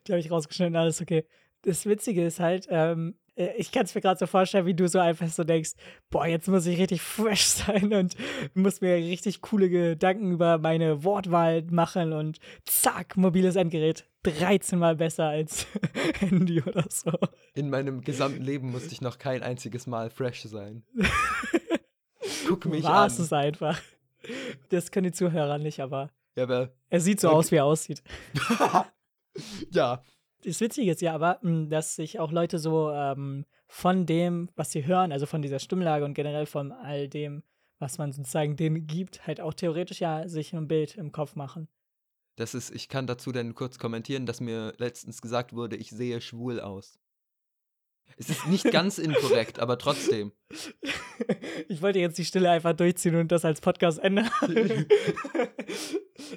[0.07, 1.24] die habe ich rausgeschnitten, alles okay.
[1.62, 3.25] Das Witzige ist halt, ähm, äh,
[3.59, 5.72] ich kann es mir gerade so vorstellen, wie du so einfach so denkst,
[6.11, 8.16] boah, jetzt muss ich richtig fresh sein und
[8.55, 14.07] muss mir richtig coole Gedanken über meine Wortwahl machen und zack, mobiles Endgerät.
[14.25, 15.66] 13 mal besser als
[16.18, 17.12] Handy oder so.
[17.55, 20.83] In meinem gesamten Leben musste ich noch kein einziges Mal fresh sein.
[22.49, 23.07] Guck mich War an.
[23.11, 23.81] es einfach.
[24.70, 27.37] Das können die Zuhörer nicht, aber Ja, aber er sieht so Okay.
[27.37, 28.03] aus, wie er aussieht.
[29.70, 30.03] ja,
[30.44, 34.70] Das Witzige ist ja aber, mh, dass sich auch Leute so ähm, von dem, was
[34.72, 37.42] sie hören, also von dieser Stimmlage und generell von all dem,
[37.79, 41.68] was man sozusagen denen gibt, halt auch theoretisch ja sich ein Bild im Kopf machen.
[42.37, 46.20] das ist, ich kann dazu dann kurz kommentieren, dass mir letztens gesagt wurde, ich sehe
[46.20, 46.99] schwul aus.
[48.18, 50.33] Es ist nicht ganz inkorrekt, aber trotzdem.
[51.68, 54.29] Ich wollte jetzt die Stille einfach durchziehen und das als Podcast ändern.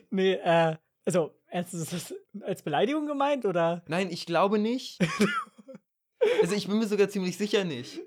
[0.09, 0.77] nee, äh,
[1.15, 3.83] also, ist das als Beleidigung gemeint oder?
[3.87, 4.99] Nein, ich glaube nicht.
[6.41, 8.01] Also ich bin mir sogar ziemlich sicher nicht.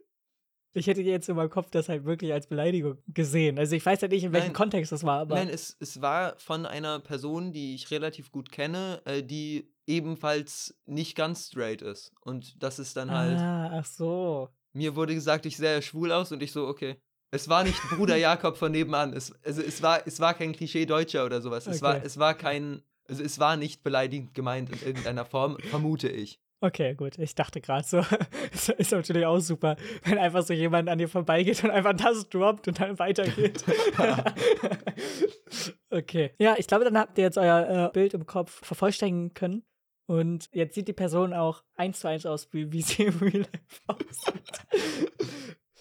[0.75, 3.59] Ich hätte jetzt in meinem Kopf das halt wirklich als Beleidigung gesehen.
[3.59, 4.53] Also ich weiß ja nicht, in welchem Nein.
[4.55, 5.35] Kontext das war, aber.
[5.35, 10.79] Nein, es, es war von einer Person, die ich relativ gut kenne, äh, die ebenfalls
[10.87, 12.13] nicht ganz straight ist.
[12.21, 13.39] Und das ist dann halt.
[13.39, 14.49] ah, ach so.
[14.75, 16.97] Mir wurde gesagt, ich sähe schwul aus und ich so, okay.
[17.31, 19.15] Es war nicht Bruder Jakob von nebenan.
[19.15, 21.67] Es, also es war, es war kein Klischee Deutscher oder sowas.
[21.67, 22.07] Es, war, Okay.
[22.07, 22.83] es war kein.
[23.09, 26.41] Also es war nicht beleidigend gemeint in irgendeiner Form, vermute ich.
[26.61, 27.19] Okay, gut.
[27.19, 28.05] Ich dachte gerade so,
[28.53, 32.29] ist, ist natürlich auch super, wenn einfach so jemand an dir vorbeigeht und einfach das
[32.29, 33.65] droppt und dann weitergeht.
[35.91, 36.33] okay.
[36.39, 39.65] Ja, ich glaube, dann habt ihr jetzt euer äh, Bild im Kopf vervollständigen können.
[40.07, 43.39] Und jetzt sieht die Person auch eins zu eins aus, wie, wie sie im Real
[43.39, 44.63] Life aussieht.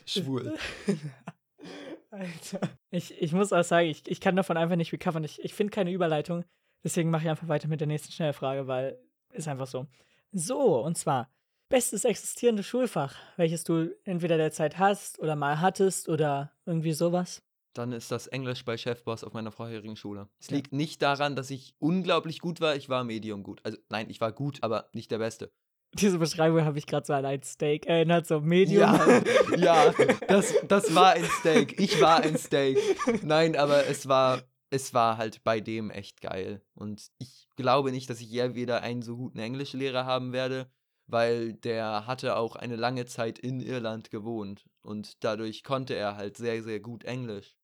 [0.06, 0.58] Schwul.
[2.10, 2.60] Alter.
[2.90, 5.24] Ich, ich muss auch sagen, ich, ich kann davon einfach nicht recovern.
[5.24, 6.44] Ich, ich finde keine Überleitung.
[6.84, 8.98] Deswegen mache ich einfach weiter mit der nächsten Schnellfrage, weil
[9.32, 9.88] ist einfach so.
[10.32, 11.30] So, und zwar
[11.70, 17.42] bestes existierende Schulfach, welches du entweder derzeit hast oder mal hattest oder irgendwie sowas.
[17.74, 20.28] Dann ist das Englisch bei Chefboss auf meiner vorherigen Schule.
[20.40, 20.58] Es ja.
[20.58, 22.76] liegt nicht daran, dass ich unglaublich gut war.
[22.76, 23.62] Ich war medium gut.
[23.64, 25.52] Also nein, ich war gut, aber nicht der Beste.
[25.94, 28.82] Diese Beschreibung habe ich gerade so an ein Steak erinnert, so Medium.
[28.82, 29.22] Ja,
[29.58, 29.94] ja
[30.28, 31.80] das, das war ein Steak.
[31.80, 32.78] Ich war ein Steak.
[33.24, 36.64] Nein, aber es war, es war halt bei dem echt geil.
[36.74, 40.72] Und ich glaube nicht, dass ich je wieder einen so guten Englischlehrer haben werde,
[41.08, 44.66] weil der hatte auch eine lange Zeit in Irland gewohnt.
[44.82, 47.58] Und dadurch konnte er halt sehr, sehr gut Englisch.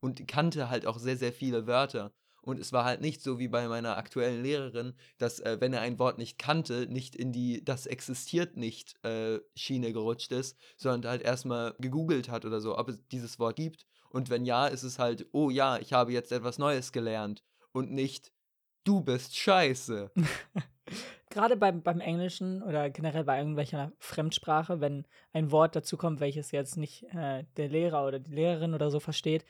[0.00, 2.12] Und kannte halt auch sehr, sehr viele Wörter.
[2.42, 5.80] Und es war halt nicht so wie bei meiner aktuellen Lehrerin, dass, äh, wenn er
[5.80, 11.12] ein Wort nicht kannte, nicht in die das existiert nicht äh, Schiene gerutscht ist, sondern
[11.12, 13.86] halt erstmal gegoogelt hat oder so, ob es dieses Wort gibt.
[14.12, 17.42] Und wenn ja, ist es halt, oh ja, ich habe jetzt etwas Neues gelernt.
[17.72, 18.30] Und nicht,
[18.84, 20.10] du bist scheiße.
[21.30, 26.50] Gerade beim, beim Englischen oder generell bei irgendwelcher Fremdsprache, wenn ein Wort dazu kommt, welches
[26.50, 29.46] jetzt nicht äh, der Lehrer oder die Lehrerin oder so versteht,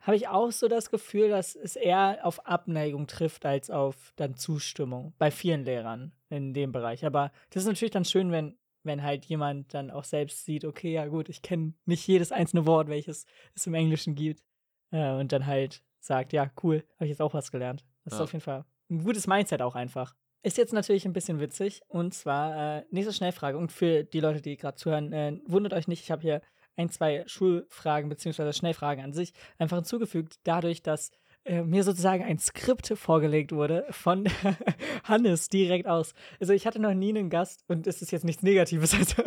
[0.00, 4.34] habe ich auch so das Gefühl, dass es eher auf Abneigung trifft als auf dann
[4.34, 7.04] Zustimmung bei vielen Lehrern in dem Bereich.
[7.04, 10.92] Aber das ist natürlich dann schön, wenn, wenn halt jemand dann auch selbst sieht, okay,
[10.92, 14.42] ja gut, ich kenne nicht jedes einzelne Wort, welches es im Englischen gibt.
[14.90, 17.84] Äh, und dann halt sagt, ja, cool, habe ich jetzt auch was gelernt.
[18.04, 18.18] Das ja.
[18.18, 20.14] ist auf jeden Fall ein gutes Mindset auch einfach.
[20.42, 21.82] Ist jetzt natürlich ein bisschen witzig.
[21.88, 23.58] Und zwar, äh, nächste Schnellfrage.
[23.58, 26.40] Und für die Leute, die gerade zuhören, äh, wundert euch nicht, ich habe hier
[26.76, 28.52] ein, zwei Schulfragen bzw.
[28.52, 31.10] Schnellfragen an sich einfach hinzugefügt, dadurch, dass
[31.44, 34.28] äh, mir sozusagen ein Skript vorgelegt wurde von
[35.04, 36.14] Hannes direkt aus.
[36.38, 38.94] Also ich hatte noch nie einen Gast und es ist jetzt nichts Negatives.
[39.00, 39.22] Also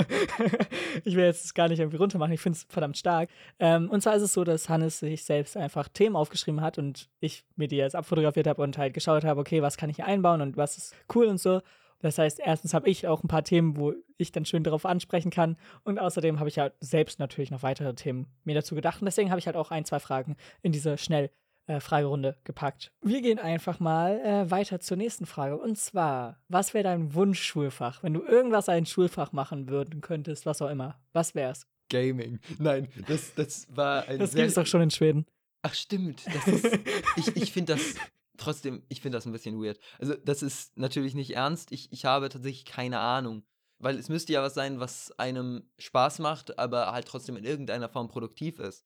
[1.04, 2.34] ich will jetzt gar nicht irgendwie runtermachen.
[2.34, 3.30] Ich finde es verdammt stark.
[3.60, 7.10] Ähm, und zwar ist es so, dass Hannes sich selbst einfach Themen aufgeschrieben hat und
[7.20, 10.06] ich mir die jetzt abfotografiert habe und halt geschaut habe, okay, was kann ich hier
[10.06, 11.62] einbauen und was ist cool und so.
[12.04, 15.32] Das heißt, erstens habe ich auch ein paar Themen, wo ich dann schön darauf ansprechen
[15.32, 15.58] kann.
[15.84, 19.02] Und außerdem habe ich ja selbst natürlich noch weitere Themen mir dazu gedacht.
[19.02, 21.30] Und deswegen habe ich halt auch ein, zwei Fragen in diese schnell
[21.68, 22.92] äh, Fragerunde gepackt.
[23.02, 25.58] Wir gehen einfach mal äh, weiter zur nächsten Frage.
[25.58, 28.04] Und zwar, was wäre dein Wunschschulfach?
[28.04, 31.00] Wenn du irgendwas ein Schulfach machen würden könntest, was auch immer.
[31.14, 31.68] Was wär's?
[31.90, 32.40] Gaming.
[32.60, 34.20] Nein, das, das war ein.
[34.20, 35.26] Das gibt es doch schon in Schweden.
[35.62, 36.26] Ach, stimmt.
[36.26, 36.80] Das ist,
[37.18, 37.96] ich ich finde das
[38.38, 39.80] trotzdem, ich finde das ein bisschen weird.
[40.00, 41.72] Also, das ist natürlich nicht ernst.
[41.72, 43.44] Ich, ich habe tatsächlich keine Ahnung.
[43.80, 47.90] Weil es müsste ja was sein, was einem Spaß macht, aber halt trotzdem in irgendeiner
[47.90, 48.86] Form produktiv ist.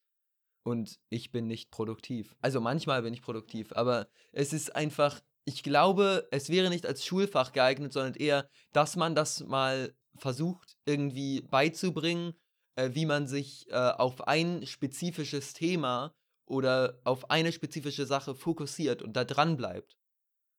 [0.68, 2.36] Und ich bin nicht produktiv.
[2.42, 7.06] Also manchmal bin ich produktiv, aber es ist einfach, ich glaube, es wäre nicht als
[7.06, 12.34] Schulfach geeignet, sondern eher, dass man das mal versucht irgendwie beizubringen,
[12.76, 19.00] äh, wie man sich äh, auf ein spezifisches Thema oder auf eine spezifische Sache fokussiert
[19.00, 19.96] und da dran bleibt.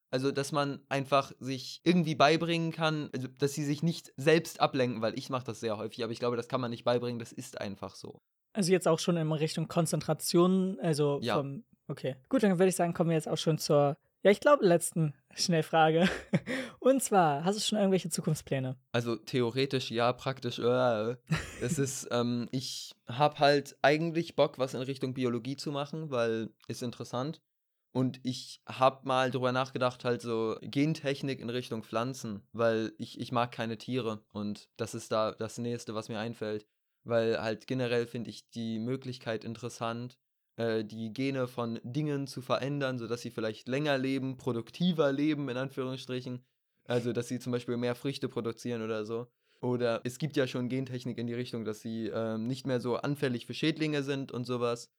[0.09, 5.03] Also, dass man einfach sich irgendwie beibringen kann, also, dass sie sich nicht selbst ablenken,
[5.03, 7.31] weil ich mache das sehr häufig, aber ich glaube, das kann man nicht beibringen, das
[7.31, 8.23] ist einfach so.
[8.53, 11.35] Also jetzt auch schon in Richtung Konzentration, also ja.
[11.35, 12.15] vom, okay.
[12.29, 15.13] Gut, dann würde ich sagen, kommen wir jetzt auch schon zur ja, ich glaube, letzten
[15.33, 16.09] Schnellfrage.
[16.79, 18.77] Und zwar, hast du schon irgendwelche Zukunftspläne?
[18.91, 20.59] Also theoretisch ja, praktisch.
[20.59, 21.15] Äh,
[21.61, 26.49] es ist, ähm, ich habe halt eigentlich Bock, was in Richtung Biologie zu machen, weil
[26.67, 27.41] ist interessant.
[27.91, 33.31] Und ich habe mal drüber nachgedacht, halt so Gentechnik in Richtung Pflanzen, weil ich, ich
[33.31, 36.67] mag keine Tiere und das ist da das Nächste, was mir einfällt.
[37.09, 40.17] Weil halt generell finde ich die Möglichkeit interessant,
[40.57, 45.57] äh, die Gene von Dingen zu verändern, sodass sie vielleicht länger leben, produktiver leben, in
[45.57, 46.43] Anführungsstrichen.
[46.85, 49.27] Also, dass sie zum Beispiel mehr Früchte produzieren oder so.
[49.61, 52.95] Oder es gibt ja schon Gentechnik in die Richtung, dass sie ähm, nicht mehr so
[52.95, 54.89] anfällig für Schädlinge sind und sowas.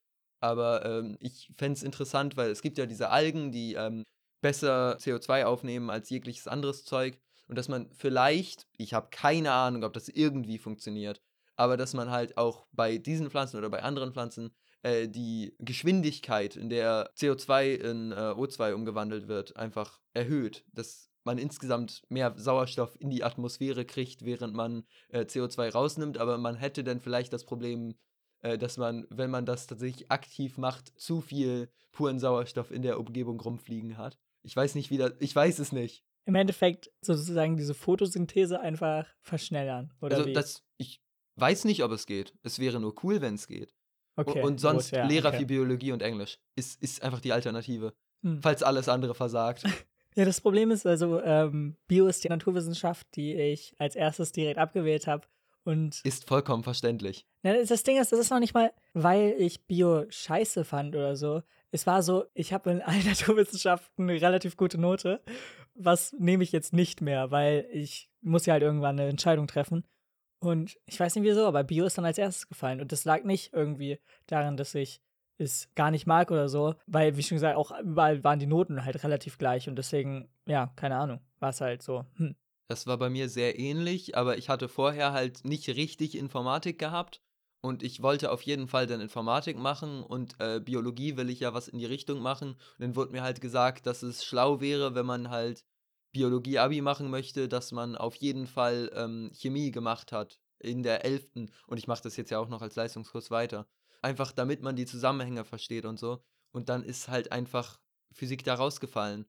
[0.40, 4.04] Aber ähm, ich fände es interessant, weil es gibt ja diese Algen, die ähm,
[4.40, 7.18] besser CO2 aufnehmen als jegliches anderes Zeug.
[7.48, 11.20] Und dass man vielleicht, ich habe keine Ahnung, ob das irgendwie funktioniert,
[11.60, 14.50] aber dass man halt auch bei diesen Pflanzen oder bei anderen Pflanzen
[14.82, 20.64] äh, die Geschwindigkeit, in der CO2 in äh, O2 umgewandelt wird, einfach erhöht.
[20.72, 26.16] Dass man insgesamt mehr Sauerstoff in die Atmosphäre kriegt, während man äh, CO2 rausnimmt.
[26.16, 27.94] Aber man hätte dann vielleicht das Problem,
[28.40, 32.98] äh, dass man, wenn man das tatsächlich aktiv macht, zu viel puren Sauerstoff in der
[32.98, 34.18] Umgebung rumfliegen hat.
[34.42, 35.12] Ich weiß nicht, wie das.
[35.18, 36.06] Ich weiß es nicht.
[36.24, 39.92] im Endeffekt sozusagen diese Photosynthese einfach verschnellern.
[40.00, 40.32] Oder also wie?
[40.32, 41.02] das, ich
[41.36, 42.34] weiß nicht, ob es geht.
[42.42, 43.72] Es wäre nur cool, wenn es geht.
[44.16, 45.38] Okay, und sonst gut, ja, Lehrer okay.
[45.40, 47.94] für Biologie und Englisch ist, ist einfach die Alternative.
[48.22, 48.42] Hm.
[48.42, 49.64] Falls alles andere versagt.
[50.16, 54.58] Ja, das Problem ist also, ähm, Bio ist die Naturwissenschaft, die ich als erstes direkt
[54.58, 55.28] abgewählt habe.
[55.62, 57.26] Und Ist vollkommen verständlich.
[57.44, 60.96] Na, das- das Ding ist, das ist noch nicht mal, weil ich Bio scheiße fand
[60.96, 61.42] oder so.
[61.70, 65.22] Es war so, ich habe in allen Naturwissenschaften eine relativ gute Note.
[65.74, 69.84] Was nehme ich jetzt nicht mehr, weil ich muss ja halt irgendwann eine Entscheidung treffen.
[70.40, 72.80] Und ich weiß nicht wieso, aber Bio ist dann als erstes gefallen.
[72.80, 75.00] Und das lag nicht irgendwie daran, dass ich
[75.38, 78.84] es gar nicht mag oder so, weil, wie schon gesagt, auch überall waren die Noten
[78.84, 79.68] halt relativ gleich.
[79.68, 82.34] Und deswegen, ja, keine Ahnung, war es halt so, hm.
[82.68, 87.20] Das war bei mir sehr ähnlich, aber ich hatte vorher halt nicht richtig Informatik gehabt
[87.62, 91.52] und ich wollte auf jeden Fall dann Informatik machen und äh, Biologie will ich ja
[91.52, 92.50] was in die Richtung machen.
[92.52, 95.64] Und dann wurde mir halt gesagt, dass es schlau wäre, wenn man halt
[96.12, 101.48] Biologie-Abi machen möchte, dass man auf jeden Fall ähm, Chemie gemacht hat in der 11.
[101.66, 103.66] Und ich mache das jetzt ja auch noch als Leistungskurs weiter.
[104.02, 106.22] Einfach damit man die Zusammenhänge versteht und so.
[106.52, 107.80] Und dann ist halt einfach
[108.12, 109.26] Physik da rausgefallen.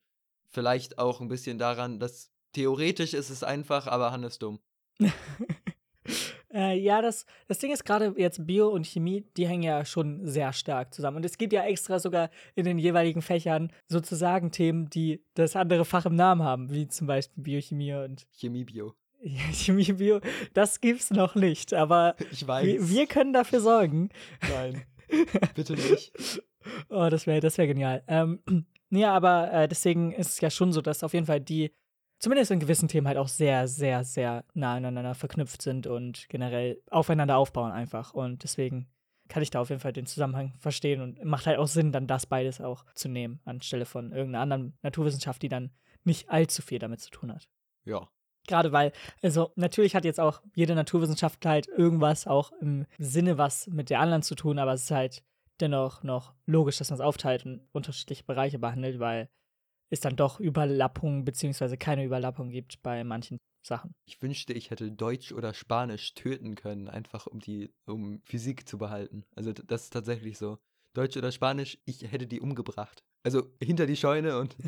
[0.47, 4.59] Vielleicht auch ein bisschen daran, dass theoretisch ist es einfach, aber Hannes dumm.
[6.53, 10.25] Äh, ja, das, das Ding ist gerade jetzt Bio und Chemie, die hängen ja schon
[10.25, 11.17] sehr stark zusammen.
[11.17, 15.85] Und es gibt ja extra sogar in den jeweiligen Fächern sozusagen Themen, die das andere
[15.85, 18.93] Fach im Namen haben, wie zum Beispiel Biochemie und Chemie, Bio.
[19.53, 20.19] Chemie, Bio.
[20.53, 22.65] Das gibt's noch nicht, aber Ich weiß.
[22.65, 24.09] wir, wir können dafür sorgen.
[24.49, 24.83] Nein.
[25.55, 26.13] Bitte nicht.
[26.89, 28.03] Oh, das wäre das wär genial.
[28.07, 28.39] Ähm,
[28.89, 31.71] ja, aber äh, deswegen ist es ja schon so, dass auf jeden Fall die,
[32.21, 36.81] zumindest in gewissen Themen halt auch sehr, sehr, sehr nah aneinander verknüpft sind und generell
[36.89, 38.13] aufeinander aufbauen einfach.
[38.13, 38.87] Und deswegen
[39.27, 42.07] kann ich da auf jeden Fall den Zusammenhang verstehen und macht halt auch Sinn, dann
[42.07, 45.71] das beides auch zu nehmen, anstelle von irgendeiner anderen Naturwissenschaft, die dann
[46.03, 47.49] nicht allzu viel damit zu tun hat.
[47.85, 48.07] Ja.
[48.47, 53.67] Gerade weil, also natürlich hat jetzt auch jede Naturwissenschaft halt irgendwas auch im Sinne was
[53.67, 55.23] mit der anderen zu tun, aber es ist halt
[55.59, 59.29] dennoch noch logisch, dass man es aufteilt und unterschiedliche Bereiche behandelt, weil
[59.91, 63.93] es dann doch Überlappungen beziehungsweise keine Überlappung gibt bei manchen Sachen.
[64.05, 68.77] Ich wünschte, ich hätte Deutsch oder Spanisch töten können, einfach um die, um Physik zu
[68.77, 69.23] behalten.
[69.35, 70.57] Also das ist tatsächlich so.
[70.93, 73.03] Deutsch oder Spanisch, ich hätte die umgebracht.
[73.23, 74.55] Also hinter die Scheune und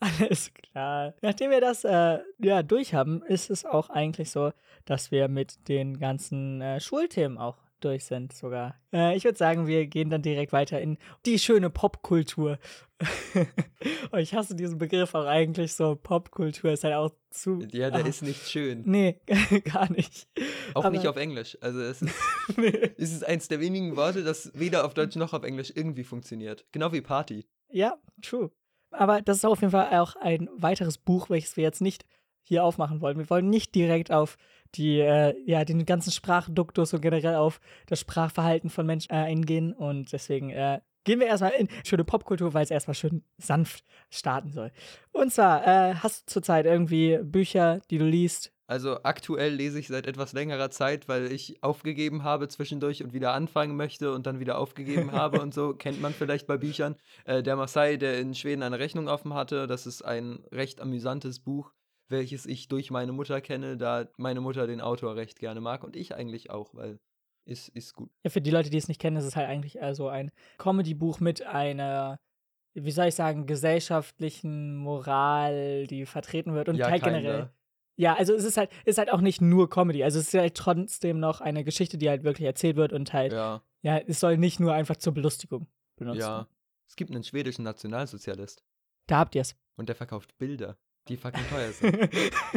[0.00, 1.14] Alles klar.
[1.22, 4.52] Nachdem wir das äh, ja durch haben, ist es auch eigentlich so,
[4.84, 8.74] dass wir mit den ganzen äh, Schulthemen auch durch sind sogar.
[8.92, 12.58] Äh, ich würde sagen, wir gehen dann direkt weiter in die schöne Popkultur.
[14.12, 15.96] oh, ich hasse diesen Begriff auch eigentlich so.
[15.96, 17.60] Popkultur ist halt auch zu.
[17.72, 18.82] ja, der ah, ist nicht schön.
[18.86, 19.20] Nee,
[19.72, 20.28] gar nicht.
[20.74, 21.58] Auch nicht aber- auf Englisch.
[21.60, 22.14] Also es ist,
[22.56, 22.92] nee.
[22.96, 26.64] es ist eins der wenigen Worte, das weder auf Deutsch noch auf Englisch irgendwie funktioniert.
[26.72, 27.46] Genau wie Party.
[27.70, 28.50] Ja, true.
[28.90, 32.04] Aber das ist auf jeden Fall auch ein weiteres Buch, welches wir jetzt nicht
[32.42, 33.18] hier aufmachen wollen.
[33.18, 34.36] Wir wollen nicht direkt auf
[34.76, 39.72] die, äh, ja, den ganzen Sprachduktus und generell auf das Sprachverhalten von Menschen äh, eingehen.
[39.72, 44.52] Und deswegen äh, gehen wir erstmal in schöne Popkultur, weil es erstmal schön sanft starten
[44.52, 44.72] soll.
[45.12, 48.52] Und zwar, äh, hast du zurzeit irgendwie Bücher, die du liest?
[48.66, 53.34] Also aktuell lese ich seit etwas längerer Zeit, weil ich aufgegeben habe zwischendurch und wieder
[53.34, 55.74] anfangen möchte und dann wieder aufgegeben habe und so.
[55.74, 56.96] Kennt man vielleicht bei Büchern.
[57.26, 61.40] Äh, der Masai, der in Schweden eine Rechnung offen hatte, das ist ein recht amüsantes
[61.40, 61.72] Buch,
[62.14, 65.96] welches ich durch meine Mutter kenne, da meine Mutter den Autor recht gerne mag und
[65.96, 66.98] ich eigentlich auch, weil
[67.46, 68.10] ist, ist gut.
[68.22, 70.30] Ja, für die Leute, die es nicht kennen, ist es halt eigentlich eher so ein
[70.58, 72.18] Comedy-Buch mit einer,
[72.72, 77.50] wie soll ich sagen, gesellschaftlichen Moral, die vertreten wird und ja, halt generell.
[77.96, 80.02] Ja, also es ist halt, ist halt auch nicht nur Comedy.
[80.02, 83.32] Also es ist halt trotzdem noch eine Geschichte, die halt wirklich erzählt wird und halt,
[83.32, 86.38] ja, Ja, es soll nicht nur einfach zur Belustigung benutzt ja.
[86.38, 86.48] werden.
[86.88, 88.64] Es gibt einen schwedischen Nationalsozialist
[89.06, 89.54] Da habt ihr es.
[89.76, 92.10] und der verkauft Bilder, die fucking teuer sind.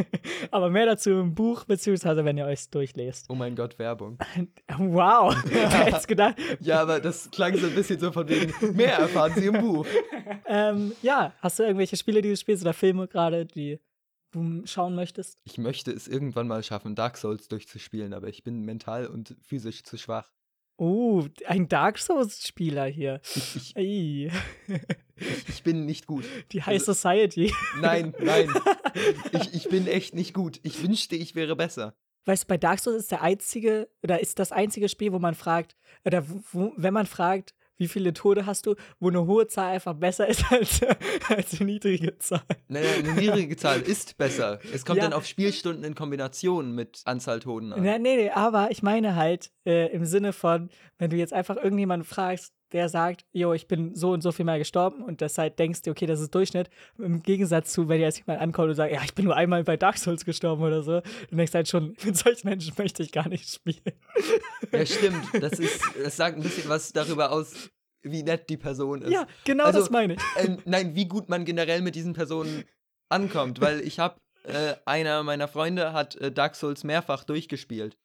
[0.50, 3.26] Aber mehr dazu im Buch, beziehungsweise wenn ihr euch durchlest.
[3.28, 4.18] Oh mein Gott, Werbung.
[4.78, 6.36] Wow, wer hätte gedacht?
[6.60, 9.86] Ja, aber das klang so ein bisschen so von wegen, mehr erfahren Sie im Buch.
[10.46, 13.80] ähm, ja, hast du irgendwelche Spiele, die du spielst oder Filme gerade, die
[14.30, 15.38] du schauen möchtest?
[15.44, 19.82] Ich möchte es irgendwann mal schaffen, Dark Souls durchzuspielen, aber ich bin mental und physisch
[19.82, 20.30] zu schwach.
[20.80, 23.20] Oh, ein Dark Souls-Spieler hier.
[23.34, 24.30] Ich, ich,
[25.48, 26.24] ich, bin nicht gut.
[26.52, 27.52] die High Also- Society.
[27.80, 28.48] Nein, nein.
[29.32, 30.58] Ich, ich bin echt nicht gut.
[30.62, 31.94] Ich wünschte, ich wäre besser.
[32.24, 35.34] Weißt du, bei Dark Souls ist der einzige, oder ist das einzige Spiel, wo man
[35.34, 39.72] fragt, oder wo, wenn man fragt, wie viele Tode hast du, wo eine hohe Zahl
[39.72, 40.80] einfach besser ist als,
[41.28, 42.42] als eine niedrige Zahl.
[42.68, 44.58] Nein, nein, eine niedrige Zahl ist besser.
[44.74, 45.04] Es kommt Ja.
[45.04, 47.84] dann auf Spielstunden in Kombination mit Anzahl Toten an.
[47.84, 51.56] Ja, nee, nee, aber ich meine halt äh, im Sinne von, wenn du jetzt einfach
[51.56, 55.56] irgendjemanden fragst, der sagt, jo, ich bin so und so viel mal gestorben und deshalb
[55.56, 56.68] denkst du, okay, das ist Durchschnitt.
[56.98, 59.64] Im Gegensatz zu, wenn ihr jetzt jemand ankommt und sagt, ja, ich bin nur einmal
[59.64, 61.00] bei Dark Souls gestorben oder so,
[61.30, 63.80] du denkst halt schon, mit solchen Menschen möchte ich gar nicht spielen.
[64.72, 65.18] Ja, stimmt.
[65.40, 67.70] Das, ist, das sagt ein bisschen was darüber aus,
[68.02, 69.12] wie nett die Person ist.
[69.12, 70.20] Ja, genau Also, das meine ich.
[70.36, 72.64] Äh, nein, wie gut man generell mit diesen Personen
[73.08, 77.96] ankommt, weil ich habe, äh, einer meiner Freunde hat äh, Dark Souls mehrfach durchgespielt.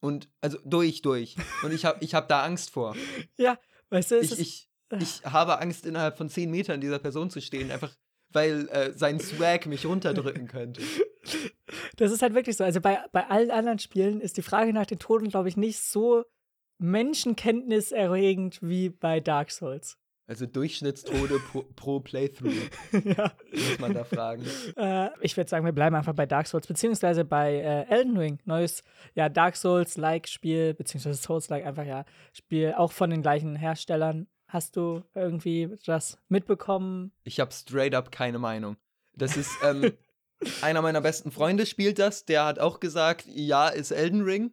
[0.00, 1.36] Und, also durch, durch.
[1.62, 2.96] Und ich habe ich hab da Angst vor.
[3.36, 3.56] Ja,
[3.92, 7.70] weißt du, Ich, ich, ich habe Angst, innerhalb von 10 Metern dieser Person zu stehen,
[7.70, 7.94] einfach
[8.34, 10.82] weil äh, sein Swag mich runterdrücken könnte.
[11.96, 12.64] das ist halt wirklich so.
[12.64, 15.80] Also bei, bei allen anderen Spielen ist die Frage nach den Toten, glaube ich, nicht
[15.80, 16.24] so
[16.78, 19.98] menschenkenntniserregend wie bei Dark Souls.
[20.26, 22.70] Also Durchschnittstode pro, pro Playthrough,
[23.04, 23.32] ja.
[23.50, 24.44] muss man da fragen.
[24.76, 28.38] Äh, ich würde sagen, wir bleiben einfach bei Dark Souls, beziehungsweise bei äh, Elden Ring.
[28.44, 34.28] Neues, ja, Dark Souls-like Spiel, beziehungsweise Souls-like einfach, ja, Spiel auch von den gleichen Herstellern.
[34.46, 37.12] Hast du irgendwie das mitbekommen?
[37.24, 38.76] Ich habe straight up keine Meinung.
[39.14, 39.92] Das ist, ähm,
[40.62, 44.52] einer meiner besten Freunde spielt das, der hat auch gesagt, ja, ist Elden Ring.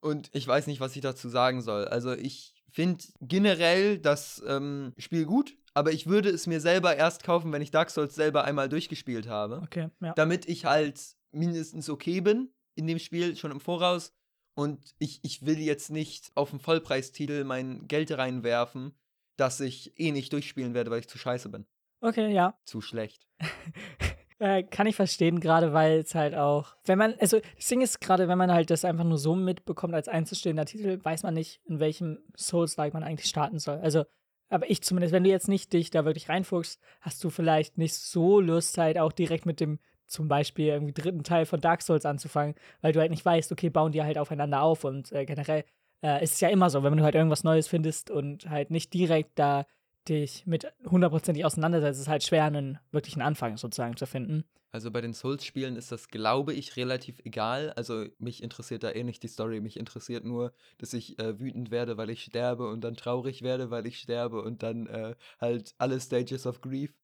[0.00, 1.86] Und ich weiß nicht, was ich dazu sagen soll.
[1.86, 7.22] Also ich finde generell das ähm, Spiel gut, aber ich würde es mir selber erst
[7.22, 9.60] kaufen, wenn ich Dark Souls selber einmal durchgespielt habe.
[9.62, 10.12] Okay, ja.
[10.14, 11.00] damit ich halt
[11.32, 14.12] mindestens okay bin in dem Spiel schon im Voraus.
[14.54, 18.92] Und ich, ich will jetzt nicht auf einen Vollpreistitel mein Geld reinwerfen,
[19.36, 21.66] dass ich eh nicht durchspielen werde, weil ich zu scheiße bin.
[22.00, 22.58] Okay, ja.
[22.64, 23.26] Zu schlecht.
[24.40, 28.00] Äh, kann ich verstehen, gerade weil es halt auch, wenn man, also das Ding ist
[28.00, 31.60] gerade, wenn man halt das einfach nur so mitbekommt als einzustehender Titel, weiß man nicht,
[31.66, 33.76] in welchem Souls-like man eigentlich starten soll.
[33.80, 34.04] Also,
[34.48, 37.94] aber ich zumindest, wenn du jetzt nicht dich da wirklich reinfuchst, hast du vielleicht nicht
[37.94, 42.06] so Lust, halt auch direkt mit dem zum Beispiel irgendwie dritten Teil von Dark Souls
[42.06, 45.64] anzufangen, weil du halt nicht weißt, okay, bauen die halt aufeinander auf und äh, generell
[46.02, 48.94] äh, ist es ja immer so, wenn du halt irgendwas Neues findest und halt nicht
[48.94, 49.66] direkt da
[50.08, 54.44] dich mit hundertprozentig auseinandersetzt, ist es halt schwer, einen wirklichen Anfang sozusagen zu finden.
[54.72, 57.72] Also bei den Souls-Spielen ist das, glaube ich, relativ egal.
[57.72, 59.60] Also mich interessiert da eh nicht die Story.
[59.60, 63.70] Mich interessiert nur, dass ich äh, wütend werde, weil ich sterbe und dann traurig werde,
[63.70, 66.94] weil ich sterbe und dann äh, halt alle Stages of Grief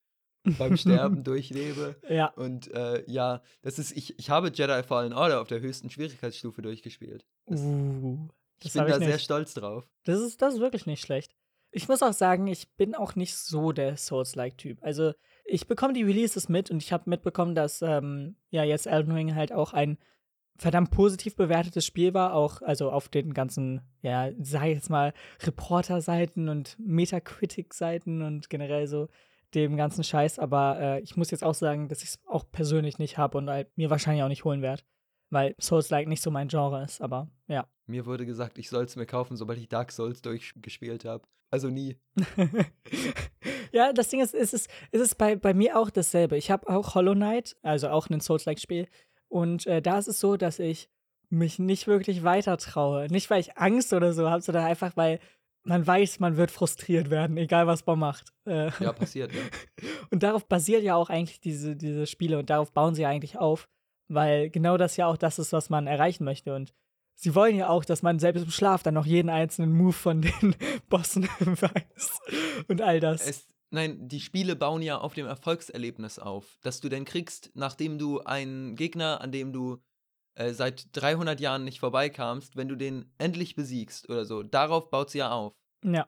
[0.45, 1.97] beim Sterben durchlebe.
[2.09, 2.29] Ja.
[2.35, 6.63] Und äh, ja, das ist, ich, ich habe Jedi Fallen Order auf der höchsten Schwierigkeitsstufe
[6.63, 7.27] durchgespielt.
[7.47, 8.29] Das, Uh,
[8.63, 9.25] ich das bin hab ich da sehr nicht.
[9.25, 9.89] stolz drauf.
[10.05, 11.35] Das ist, das ist wirklich nicht schlecht.
[11.77, 14.79] Ich muss auch sagen, ich bin auch nicht so der Souls-like-Typ.
[14.81, 15.13] Also,
[15.45, 19.35] ich bekomme die Releases mit und ich habe mitbekommen, dass ähm, ja jetzt Elden Ring
[19.35, 19.99] halt auch ein
[20.57, 25.13] verdammt positiv bewertetes Spiel war, auch also auf den ganzen, ja, sag ich jetzt mal,
[25.43, 29.09] Reporter-Seiten und Metacritic-Seiten und generell so
[29.53, 30.39] dem ganzen Scheiß.
[30.39, 33.51] Aber äh, ich muss jetzt auch sagen, dass ich es auch persönlich nicht habe und
[33.51, 34.83] halt mir wahrscheinlich auch nicht holen werde,
[35.29, 37.03] weil Souls-like nicht so mein Genre ist.
[37.03, 37.69] Aber ja.
[37.85, 41.29] Mir wurde gesagt, ich soll es mir kaufen, sobald ich Dark Souls durchgespielt habe.
[41.51, 41.97] Also nie.
[43.73, 46.37] ja, das Ding ist, es ist, es ist bei, bei mir auch dasselbe.
[46.37, 48.89] Ich habe auch Hollow Knight, also auch ein Souls-like-Spiel.
[49.29, 50.89] Und äh, da ist es so, dass ich
[51.29, 53.07] mich nicht wirklich weiter traue.
[53.09, 55.21] Nicht, weil ich Angst oder so habe, sondern einfach, weil
[55.65, 58.33] man weiß, man wird frustriert werden, egal was man macht.
[58.47, 59.41] Äh, Ja, passiert, ja.
[60.11, 63.37] und darauf basiert ja auch eigentlich diese, diese Spiele und darauf bauen sie ja eigentlich
[63.37, 63.69] auf,
[64.09, 66.55] weil genau das ja auch das ist, was man erreichen möchte.
[66.55, 66.73] Und
[67.17, 70.23] sie wollen ja auch, dass man selbst im Schlaf dann noch jeden einzelnen Move von
[70.23, 70.55] den
[70.89, 72.21] Bossen weiß
[72.69, 73.27] und all das.
[73.27, 77.99] Es, nein, die Spiele bauen ja auf dem Erfolgserlebnis auf, dass du denn kriegst, nachdem
[77.99, 79.83] du einen Gegner, an dem du
[80.35, 84.43] äh, seit 300 Jahren nicht vorbeikamst, wenn du den endlich besiegst oder so.
[84.43, 85.55] Darauf baut sie ja auf.
[85.83, 86.07] Ja.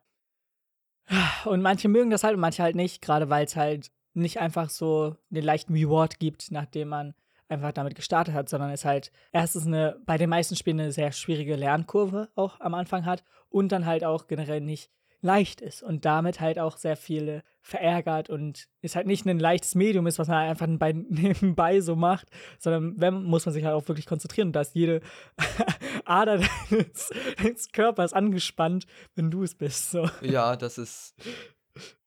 [1.46, 4.68] Und manche mögen das halt und manche halt nicht, gerade weil es halt nicht einfach
[4.68, 7.14] so den leichten Reward gibt, nachdem man
[7.48, 11.12] einfach damit gestartet hat, sondern es halt erstens eine, bei den meisten Spielen eine sehr
[11.12, 16.04] schwierige Lernkurve auch am Anfang hat und dann halt auch generell nicht leicht ist und
[16.04, 20.28] damit halt auch sehr viele verärgert und ist halt nicht ein leichtes Medium ist, was
[20.28, 24.52] man einfach nebenbei, so macht, sondern wenn, muss man sich halt auch wirklich konzentrieren und
[24.52, 25.00] da ist jede
[26.04, 26.38] Ader
[26.70, 29.90] deines, deines Körpers angespannt, wenn du es bist.
[29.90, 30.08] So.
[30.22, 31.14] Ja, das ist.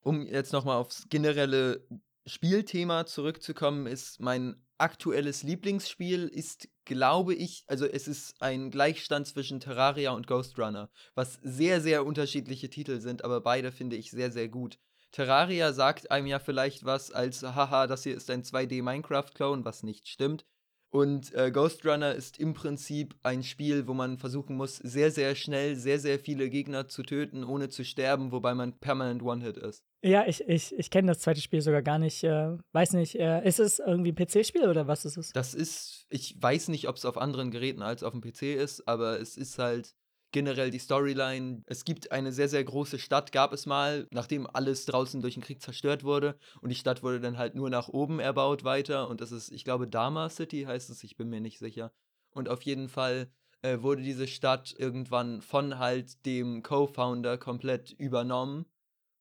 [0.03, 1.85] Um jetzt nochmal aufs generelle
[2.25, 9.59] Spielthema zurückzukommen, ist mein aktuelles Lieblingsspiel ist, glaube ich, also es ist ein Gleichstand zwischen
[9.59, 14.31] Terraria und Ghost Runner, was sehr, sehr unterschiedliche Titel sind, aber beide finde ich sehr,
[14.31, 14.79] sehr gut.
[15.11, 20.07] Terraria sagt einem ja vielleicht was als, haha, das hier ist ein 2D-Minecraft-Clone, was nicht
[20.07, 20.45] stimmt.
[20.89, 25.35] Und äh, Ghost Runner ist im Prinzip ein Spiel, wo man versuchen muss, sehr, sehr
[25.35, 29.85] schnell sehr, sehr viele Gegner zu töten, ohne zu sterben, wobei man permanent One-Hit ist.
[30.03, 32.23] Ja, ich, ich, ich kenne das zweite Spiel sogar gar nicht.
[32.23, 35.31] Äh, weiß nicht, äh, ist es irgendwie ein PC-Spiel oder was ist es?
[35.31, 38.87] Das ist, ich weiß nicht, ob es auf anderen Geräten als auf dem PC ist,
[38.87, 39.95] aber es ist halt
[40.31, 41.61] generell die Storyline.
[41.67, 45.43] Es gibt eine sehr, sehr große Stadt, gab es mal, nachdem alles draußen durch den
[45.43, 46.35] Krieg zerstört wurde.
[46.61, 49.07] Und die Stadt wurde dann halt nur nach oben erbaut weiter.
[49.07, 51.91] Und das ist, ich glaube, Dama City heißt es, ich bin mir nicht sicher.
[52.31, 53.29] Und auf jeden Fall
[53.61, 58.65] äh, wurde diese Stadt irgendwann von halt dem Co-Founder komplett übernommen.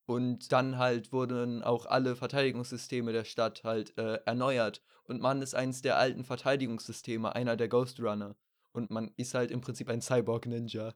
[0.06, 4.82] Und dann halt wurden auch alle Verteidigungssysteme der Stadt halt äh, erneuert.
[5.04, 8.36] Und man ist eins der alten Verteidigungssysteme, einer der Ghost Runner.
[8.72, 10.94] Und man ist halt im Prinzip ein Cyborg-Ninja.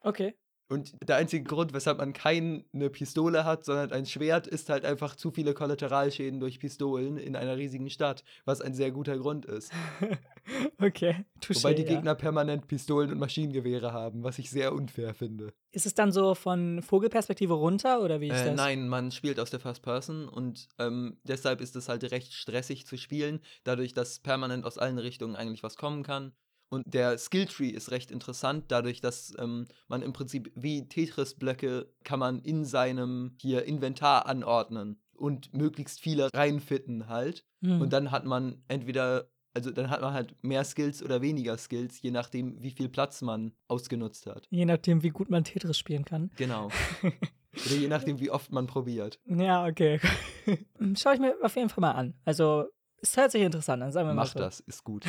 [0.00, 0.36] Okay.
[0.68, 5.14] Und der einzige Grund, weshalb man keine Pistole hat, sondern ein Schwert, ist halt einfach
[5.14, 9.72] zu viele Kollateralschäden durch Pistolen in einer riesigen Stadt, was ein sehr guter Grund ist.
[10.80, 11.88] okay, touché, Wobei die ja.
[11.88, 15.52] Gegner permanent Pistolen und Maschinengewehre haben, was ich sehr unfair finde.
[15.70, 18.56] Ist es dann so von Vogelperspektive runter oder wie ist äh, das?
[18.56, 22.86] Nein, man spielt aus der First Person und ähm, deshalb ist es halt recht stressig
[22.86, 26.32] zu spielen, dadurch, dass permanent aus allen Richtungen eigentlich was kommen kann.
[26.74, 32.18] Und der Skilltree ist recht interessant, dadurch, dass ähm, man im Prinzip wie Tetris-Blöcke kann
[32.18, 37.44] man in seinem hier Inventar anordnen und möglichst viele reinfitten halt.
[37.60, 37.80] Mhm.
[37.80, 42.02] Und dann hat man entweder, also dann hat man halt mehr Skills oder weniger Skills,
[42.02, 44.48] je nachdem, wie viel Platz man ausgenutzt hat.
[44.50, 46.30] Je nachdem, wie gut man Tetris spielen kann.
[46.36, 46.68] Genau.
[47.02, 49.20] oder je nachdem, wie oft man probiert.
[49.26, 50.00] Ja, okay.
[50.96, 52.14] Schau ich mir auf jeden Fall mal an.
[52.24, 52.64] Also,
[53.00, 54.38] es hört sich interessant an, sagen wir mal Mach so.
[54.38, 55.04] das, ist gut.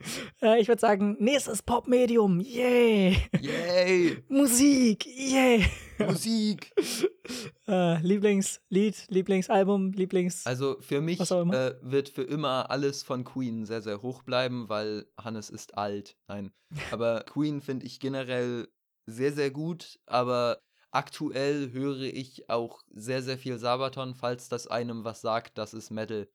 [0.42, 2.40] Äh, ich würde sagen, nächstes Popmedium.
[2.40, 3.16] Yay!
[3.40, 4.22] Yay!
[4.28, 5.06] Musik!
[5.06, 5.66] Yay!
[5.98, 6.72] Musik!
[7.68, 10.44] äh, Lieblingslied, Lieblingsalbum, Lieblings.
[10.44, 15.06] Also für mich äh, wird für immer alles von Queen sehr, sehr hoch bleiben, weil
[15.18, 16.16] Hannes ist alt.
[16.28, 16.52] Nein.
[16.90, 18.68] Aber Queen finde ich generell
[19.06, 20.58] sehr, sehr gut, aber
[20.90, 25.90] aktuell höre ich auch sehr, sehr viel Sabaton, falls das einem was sagt, das ist
[25.90, 26.28] Metal.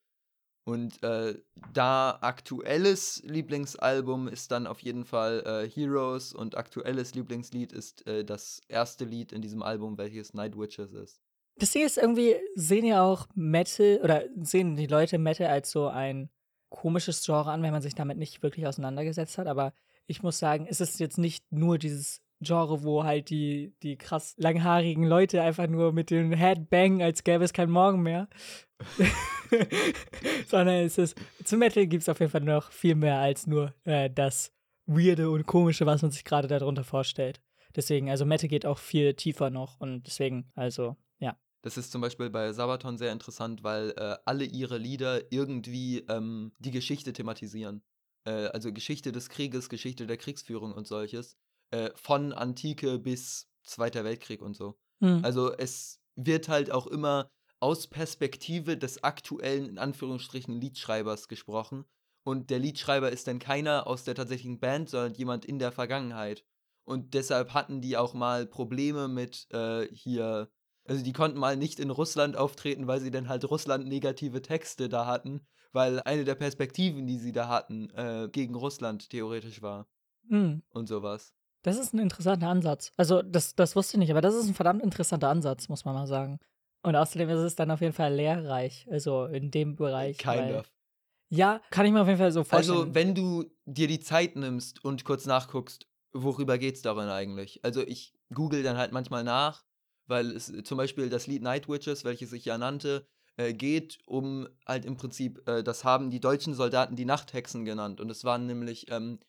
[0.64, 1.34] Und äh,
[1.72, 8.24] da aktuelles Lieblingsalbum ist dann auf jeden Fall äh, Heroes und aktuelles Lieblingslied ist äh,
[8.24, 11.20] das erste Lied in diesem Album, welches Night Witches ist.
[11.56, 15.88] Das Ding ist irgendwie, sehen ja auch Metal oder sehen die Leute Metal als so
[15.88, 16.30] ein
[16.68, 19.48] komisches Genre an, wenn man sich damit nicht wirklich auseinandergesetzt hat.
[19.48, 19.74] Aber
[20.06, 24.34] ich muss sagen, es ist jetzt nicht nur dieses Genre, wo halt die, die krass
[24.38, 28.28] langhaarigen Leute einfach nur mit dem Headbang, als gäbe es kein Morgen mehr.
[30.46, 33.74] Sondern es ist, zu Metal gibt es auf jeden Fall noch viel mehr als nur
[33.84, 34.52] äh, das
[34.86, 37.40] Weirde und Komische, was man sich gerade darunter vorstellt.
[37.74, 41.38] Deswegen, also Metal geht auch viel tiefer noch und deswegen, also, ja.
[41.62, 46.52] Das ist zum Beispiel bei Sabaton sehr interessant, weil äh, alle ihre Lieder irgendwie ähm,
[46.58, 47.82] die Geschichte thematisieren.
[48.24, 51.36] Äh, also Geschichte des Krieges, Geschichte der Kriegsführung und solches.
[51.72, 54.78] Äh, von Antike bis Zweiter Weltkrieg und so.
[55.00, 55.20] Mhm.
[55.24, 61.86] Also es wird halt auch immer aus Perspektive des aktuellen, in Anführungsstrichen, Liedschreibers gesprochen.
[62.24, 66.44] Und der Liedschreiber ist dann keiner aus der tatsächlichen Band, sondern jemand in der Vergangenheit.
[66.84, 70.50] Und deshalb hatten die auch mal Probleme mit äh, hier.
[70.84, 74.88] Also die konnten mal nicht in Russland auftreten, weil sie dann halt Russland negative Texte
[74.90, 79.86] da hatten, weil eine der Perspektiven, die sie da hatten, äh, gegen Russland theoretisch war.
[80.28, 80.62] Mhm.
[80.70, 81.32] Und sowas.
[81.62, 82.92] Das ist ein interessanter Ansatz.
[82.96, 85.94] Also, das, das wusste ich nicht, aber das ist ein verdammt interessanter Ansatz, muss man
[85.94, 86.38] mal sagen.
[86.82, 90.18] Und außerdem ist es dann auf jeden Fall lehrreich, also in dem Bereich.
[90.18, 90.70] Kind of.
[91.30, 92.78] Ja, kann ich mir auf jeden Fall so vorstellen.
[92.78, 97.64] Also, wenn du dir die Zeit nimmst und kurz nachguckst, worüber geht's darin eigentlich?
[97.64, 99.64] Also, ich google dann halt manchmal nach,
[100.06, 103.06] weil es zum Beispiel das Lied Night Witches, welches ich ja nannte,
[103.36, 108.00] äh, geht um halt im Prinzip, äh, das haben die deutschen Soldaten die Nachthexen genannt.
[108.00, 109.20] Und es waren nämlich ähm,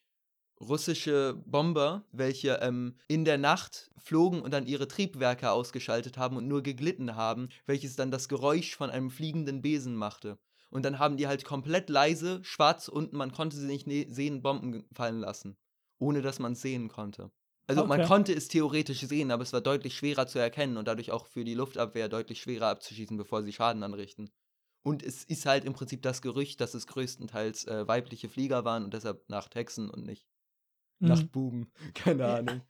[0.59, 6.47] russische Bomber, welche ähm, in der Nacht flogen und dann ihre Triebwerke ausgeschaltet haben und
[6.47, 10.37] nur geglitten haben, welches dann das Geräusch von einem fliegenden Besen machte.
[10.69, 14.41] Und dann haben die halt komplett leise, schwarz unten, man konnte sie nicht ne sehen,
[14.41, 15.55] Bomben fallen lassen,
[15.99, 17.31] ohne dass man es sehen konnte.
[17.67, 17.97] Also okay.
[17.97, 21.27] man konnte es theoretisch sehen, aber es war deutlich schwerer zu erkennen und dadurch auch
[21.27, 24.31] für die Luftabwehr deutlich schwerer abzuschießen, bevor sie Schaden anrichten.
[24.81, 28.83] Und es ist halt im Prinzip das Gerücht, dass es größtenteils äh, weibliche Flieger waren
[28.83, 30.27] und deshalb nach Texen und nicht
[31.03, 31.09] mhm.
[31.09, 32.61] Nachtbuben, keine Ahnung.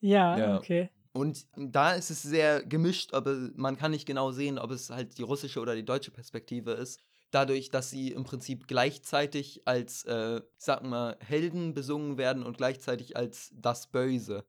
[0.00, 0.90] Ja, ja, okay.
[1.12, 5.18] Und da ist es sehr gemischt, aber man kann nicht genau sehen, ob es halt
[5.18, 7.02] die russische oder die deutsche Perspektive ist.
[7.30, 13.16] Dadurch, dass sie im Prinzip gleichzeitig als, äh, sag mal, Helden besungen werden und gleichzeitig
[13.16, 14.44] als das Böse.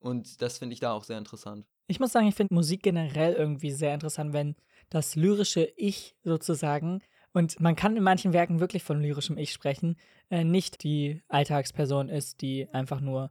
[0.00, 1.66] Und das finde ich da auch sehr interessant.
[1.86, 4.56] Ich muss sagen, ich finde Musik generell irgendwie sehr interessant, wenn
[4.88, 7.02] das lyrische Ich sozusagen
[7.32, 9.96] und man kann in manchen Werken wirklich von lyrischem Ich sprechen,
[10.30, 13.30] äh, nicht die Alltagsperson ist, die einfach nur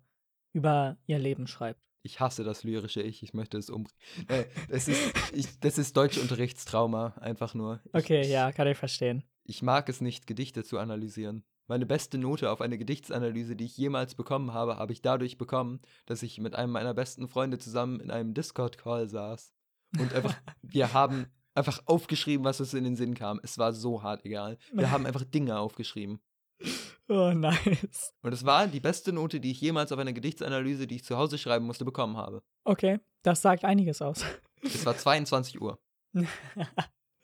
[0.53, 1.81] über ihr Leben schreibt.
[2.01, 3.99] Ich hasse das lyrische Ich, ich möchte es umbringen.
[4.29, 7.81] Äh, das, ist, ich, das ist Deutschunterrichtstrauma, einfach nur.
[7.85, 9.23] Ich, okay, ja, kann ich verstehen.
[9.43, 11.43] Ich mag es nicht, Gedichte zu analysieren.
[11.67, 15.81] Meine beste Note auf eine Gedichtsanalyse, die ich jemals bekommen habe, habe ich dadurch bekommen,
[16.05, 19.53] dass ich mit einem meiner besten Freunde zusammen in einem Discord-Call saß.
[19.99, 21.27] Und einfach, wir haben
[21.59, 23.39] einfach aufgeschrieben, was uns in den Sinn kam.
[23.43, 24.57] Es war so hart egal.
[24.73, 26.19] Wir haben einfach Dinge aufgeschrieben.
[27.11, 28.13] Oh, nice.
[28.21, 31.17] Und es war die beste Note, die ich jemals auf einer Gedichtsanalyse, die ich zu
[31.17, 32.43] Hause schreiben musste, bekommen habe.
[32.65, 34.23] Okay, das sagt einiges aus.
[34.61, 35.79] Es war 22 Uhr.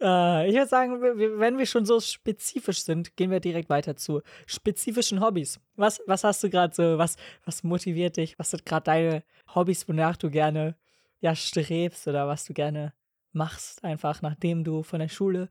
[0.02, 4.22] Äh, ich würde sagen, wenn wir schon so spezifisch sind, gehen wir direkt weiter zu
[4.46, 5.60] spezifischen Hobbys.
[5.78, 7.16] Was, was hast du gerade so, was,
[7.46, 8.38] was motiviert dich?
[8.38, 9.24] Was sind gerade deine
[9.54, 10.76] Hobbys, wonach du gerne
[11.22, 12.94] ja, strebst oder was du gerne
[13.36, 15.50] machst, einfach nachdem du von der Schule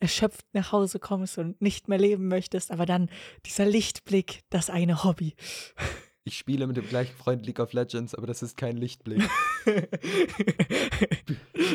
[0.00, 3.08] erschöpft nach Hause kommst und nicht mehr leben möchtest, aber dann
[3.46, 5.34] dieser Lichtblick, das eine Hobby.
[6.24, 9.28] Ich spiele mit dem gleichen Freund League of Legends, aber das ist kein Lichtblick.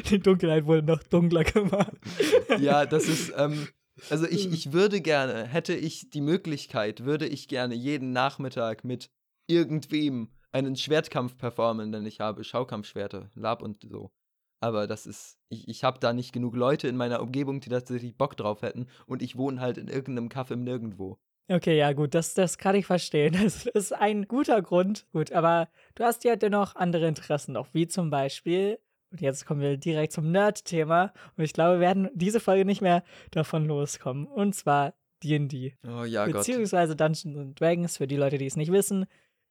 [0.09, 1.91] Die Dunkelheit wurde noch dunkler gemacht.
[2.61, 3.67] ja, das ist, ähm,
[4.09, 9.09] also ich, ich würde gerne, hätte ich die Möglichkeit, würde ich gerne jeden Nachmittag mit
[9.47, 14.13] irgendwem einen Schwertkampf performen, denn ich habe Schaukampfschwerte, Lab und so.
[14.59, 18.17] Aber das ist, ich, ich habe da nicht genug Leute in meiner Umgebung, die tatsächlich
[18.17, 21.19] Bock drauf hätten und ich wohne halt in irgendeinem Kaff im Nirgendwo.
[21.49, 23.33] Okay, ja, gut, das, das kann ich verstehen.
[23.43, 25.05] Das ist ein guter Grund.
[25.13, 28.79] Gut, aber du hast ja dennoch andere Interessen noch, wie zum Beispiel,
[29.11, 32.81] und jetzt kommen wir direkt zum Nerd-Thema, und ich glaube, wir werden diese Folge nicht
[32.81, 34.93] mehr davon loskommen, und zwar
[35.23, 35.75] D&D.
[35.87, 37.01] Oh ja, Beziehungsweise Gott.
[37.01, 39.05] Dungeons Dragons, für die Leute, die es nicht wissen.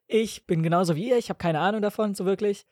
[0.07, 2.67] Ich bin genauso wie ihr, ich habe keine Ahnung davon, so wirklich.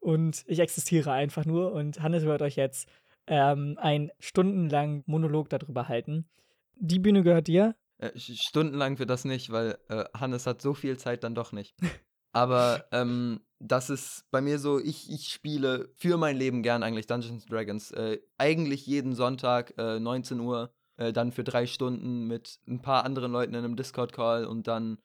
[0.00, 2.88] Und ich existiere einfach nur, und Hannes wird euch jetzt
[3.26, 6.28] ähm, einen stundenlangen Monolog darüber halten.
[6.76, 7.76] Die Bühne gehört dir.
[7.98, 11.76] Äh, stundenlang wird das nicht, weil äh, Hannes hat so viel Zeit dann doch nicht.
[12.32, 17.06] Aber ähm, das ist bei mir so, ich, ich spiele für mein Leben gern eigentlich
[17.06, 17.90] Dungeons Dragons.
[17.92, 23.04] Äh, eigentlich jeden Sonntag äh, 19 Uhr, äh, dann für drei Stunden mit ein paar
[23.04, 24.98] anderen Leuten in einem Discord-Call und dann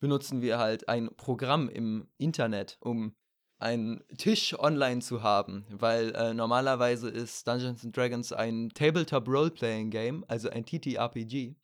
[0.00, 3.16] benutzen wir halt ein Programm im Internet, um
[3.58, 10.24] einen Tisch online zu haben, weil äh, normalerweise ist Dungeons Dragons ein Tabletop Role-Playing Game,
[10.28, 11.54] also ein TTRPG.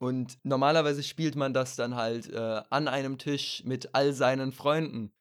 [0.00, 5.12] Und normalerweise spielt man das dann halt äh, an einem Tisch mit all seinen Freunden.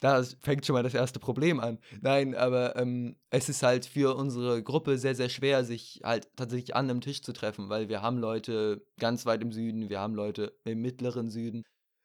[0.00, 1.78] Da fängt schon mal das erste Problem an.
[2.00, 6.74] Nein, aber ähm, es ist halt für unsere Gruppe sehr, sehr schwer, sich halt tatsächlich
[6.74, 10.16] an einem Tisch zu treffen, weil wir haben Leute ganz weit im Süden, wir haben
[10.16, 11.62] Leute im mittleren Süden.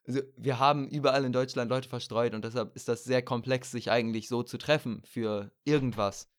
[0.08, 3.92] Also wir haben überall in Deutschland Leute verstreut und deshalb ist das sehr komplex, sich
[3.92, 6.30] eigentlich so zu treffen für irgendwas.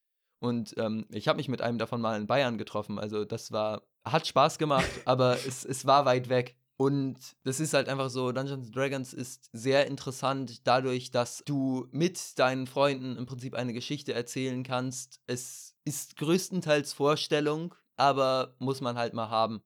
[0.40, 2.98] Und ähm, ich habe mich mit einem davon mal in Bayern getroffen.
[2.98, 6.56] Also das war hat Spaß gemacht, aber es, es war weit weg.
[6.80, 12.38] Und das ist halt einfach so, Dungeons Dragons ist sehr interessant dadurch, dass du mit
[12.38, 15.20] deinen Freunden im Prinzip eine Geschichte erzählen kannst.
[15.26, 19.60] Es ist größtenteils Vorstellung, aber muss man halt mal haben.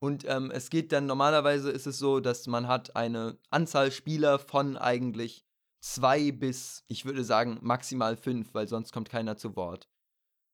[0.00, 4.38] Und ähm, es geht dann normalerweise ist es so, dass man hat eine Anzahl Spieler
[4.38, 5.44] von eigentlich
[5.80, 9.88] zwei bis, ich würde sagen, maximal fünf, weil sonst kommt keiner zu Wort.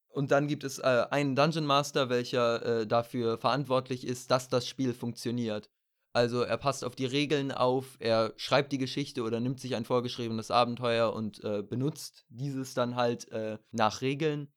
[0.08, 4.66] Und dann gibt es äh, einen Dungeon Master, welcher äh, dafür verantwortlich ist, dass das
[4.66, 5.70] Spiel funktioniert.
[6.12, 9.84] Also er passt auf die Regeln auf, er schreibt die Geschichte oder nimmt sich ein
[9.84, 14.48] vorgeschriebenes Abenteuer und äh, benutzt dieses dann halt äh, nach Regeln.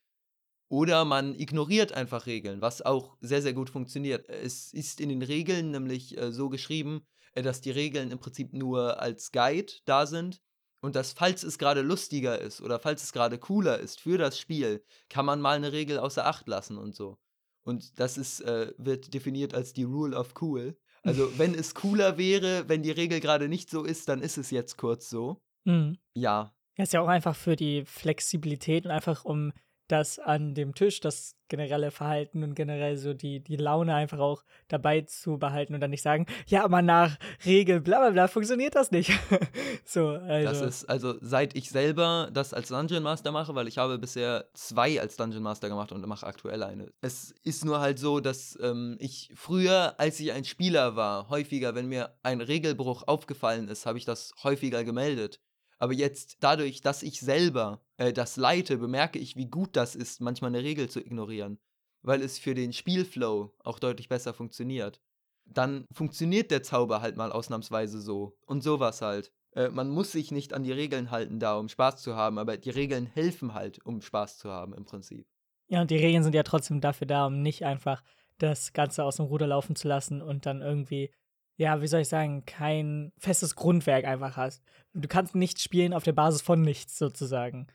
[0.69, 4.27] Oder man ignoriert einfach Regeln, was auch sehr, sehr gut funktioniert.
[4.27, 8.53] Es ist in den Regeln nämlich äh, so geschrieben, äh, dass die Regeln im Prinzip
[8.53, 10.41] nur als Guide da sind
[10.81, 14.37] und dass, falls es gerade lustiger ist oder falls es gerade cooler ist für das
[14.37, 17.17] Spiel, kann man mal eine Regel außer Acht lassen und so.
[17.63, 20.77] Und das ist, äh, wird definiert als die Rule of Cool.
[21.03, 24.51] Also, wenn es cooler wäre, wenn die Regel gerade nicht so ist, dann ist es
[24.51, 25.41] jetzt kurz so.
[25.65, 25.97] Mhm.
[26.13, 26.53] Ja.
[26.77, 29.51] Ja, ist ja auch einfach für die Flexibilität und einfach um
[29.87, 34.43] das an dem Tisch, das generelle Verhalten und generell so die, die Laune einfach auch
[34.67, 38.75] dabei zu behalten und dann nicht sagen, ja, aber nach Regel bla bla bla funktioniert
[38.75, 39.11] das nicht.
[39.85, 40.49] so, also.
[40.49, 44.45] Das ist, also seit ich selber das als Dungeon Master mache, weil ich habe bisher
[44.53, 46.91] zwei als Dungeon Master gemacht und mache aktuell eine.
[47.01, 51.75] Es ist nur halt so, dass ähm, ich früher, als ich ein Spieler war, häufiger,
[51.75, 55.39] wenn mir ein Regelbruch aufgefallen ist, habe ich das häufiger gemeldet.
[55.79, 60.21] Aber jetzt dadurch, dass ich selber äh, das leite, bemerke ich, wie gut das ist,
[60.21, 61.59] manchmal eine Regel zu ignorieren,
[62.01, 65.01] weil es für den Spielflow auch deutlich besser funktioniert.
[65.45, 69.31] Dann funktioniert der Zauber halt mal ausnahmsweise so und sowas halt.
[69.53, 72.57] Äh, man muss sich nicht an die Regeln halten da, um Spaß zu haben, aber
[72.57, 75.27] die Regeln helfen halt, um Spaß zu haben im Prinzip.
[75.67, 78.03] Ja, und die Regeln sind ja trotzdem dafür da, um nicht einfach
[78.37, 81.11] das Ganze aus dem Ruder laufen zu lassen und dann irgendwie
[81.57, 84.63] ja, wie soll ich sagen, kein festes Grundwerk einfach hast.
[84.93, 87.67] Du kannst nicht spielen auf der Basis von nichts sozusagen.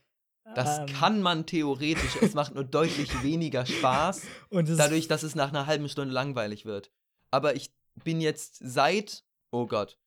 [0.55, 0.87] Das ähm.
[0.87, 5.89] kann man theoretisch, es macht nur deutlich weniger Spaß, dadurch, dass es nach einer halben
[5.89, 6.91] Stunde langweilig wird.
[7.31, 7.73] Aber ich
[8.05, 9.99] bin jetzt seit, oh Gott,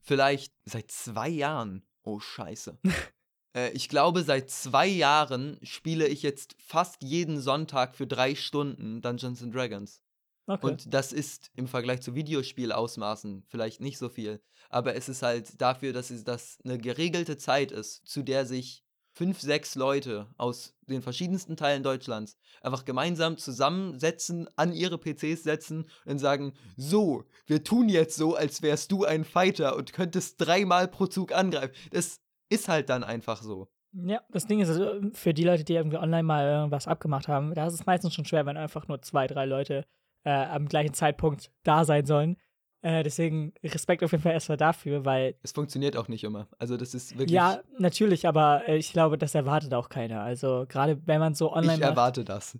[0.00, 2.78] vielleicht seit zwei Jahren, oh Scheiße.
[3.56, 9.02] äh, ich glaube, seit zwei Jahren spiele ich jetzt fast jeden Sonntag für drei Stunden
[9.02, 10.02] Dungeons and Dragons.
[10.48, 10.66] Okay.
[10.66, 14.40] Und das ist im Vergleich zu Videospielausmaßen vielleicht nicht so viel.
[14.70, 18.82] Aber es ist halt dafür, dass es das eine geregelte Zeit ist, zu der sich
[19.12, 25.86] fünf, sechs Leute aus den verschiedensten Teilen Deutschlands einfach gemeinsam zusammensetzen, an ihre PCs setzen
[26.06, 30.88] und sagen, so, wir tun jetzt so, als wärst du ein Fighter und könntest dreimal
[30.88, 31.74] pro Zug angreifen.
[31.90, 33.68] Das ist halt dann einfach so.
[33.92, 37.54] Ja, das Ding ist, also für die Leute, die irgendwie online mal irgendwas abgemacht haben,
[37.54, 39.84] da ist es meistens schon schwer, wenn einfach nur zwei, drei Leute
[40.28, 42.36] äh, am gleichen Zeitpunkt da sein sollen.
[42.82, 45.34] Äh, deswegen Respekt auf jeden Fall erstmal dafür, weil.
[45.42, 46.46] Es funktioniert auch nicht immer.
[46.58, 47.30] Also, das ist wirklich.
[47.30, 50.20] Ja, natürlich, aber äh, ich glaube, das erwartet auch keiner.
[50.20, 51.76] Also, gerade wenn man so online.
[51.76, 52.58] Ich erwarte das.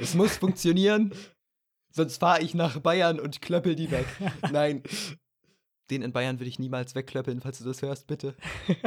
[0.00, 1.12] Es muss funktionieren,
[1.92, 4.06] sonst fahre ich nach Bayern und klöppel die weg.
[4.50, 4.82] Nein.
[5.90, 8.34] Den in Bayern würde ich niemals wegklöppeln, falls du das hörst, bitte.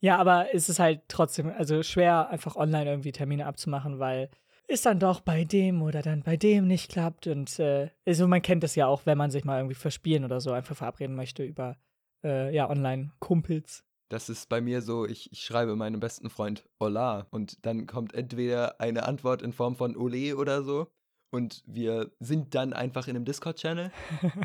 [0.00, 4.30] ja, aber es ist halt trotzdem also schwer, einfach online irgendwie Termine abzumachen, weil
[4.66, 7.26] es dann doch bei dem oder dann bei dem nicht klappt.
[7.26, 10.40] Und äh, also man kennt das ja auch, wenn man sich mal irgendwie verspielen oder
[10.40, 11.76] so einfach verabreden möchte über
[12.24, 13.84] äh, ja, Online-Kumpels.
[14.10, 18.14] Das ist bei mir so, ich, ich schreibe meinem besten Freund Hola und dann kommt
[18.14, 20.88] entweder eine Antwort in Form von Ole oder so
[21.34, 23.90] und wir sind dann einfach in einem Discord-Channel.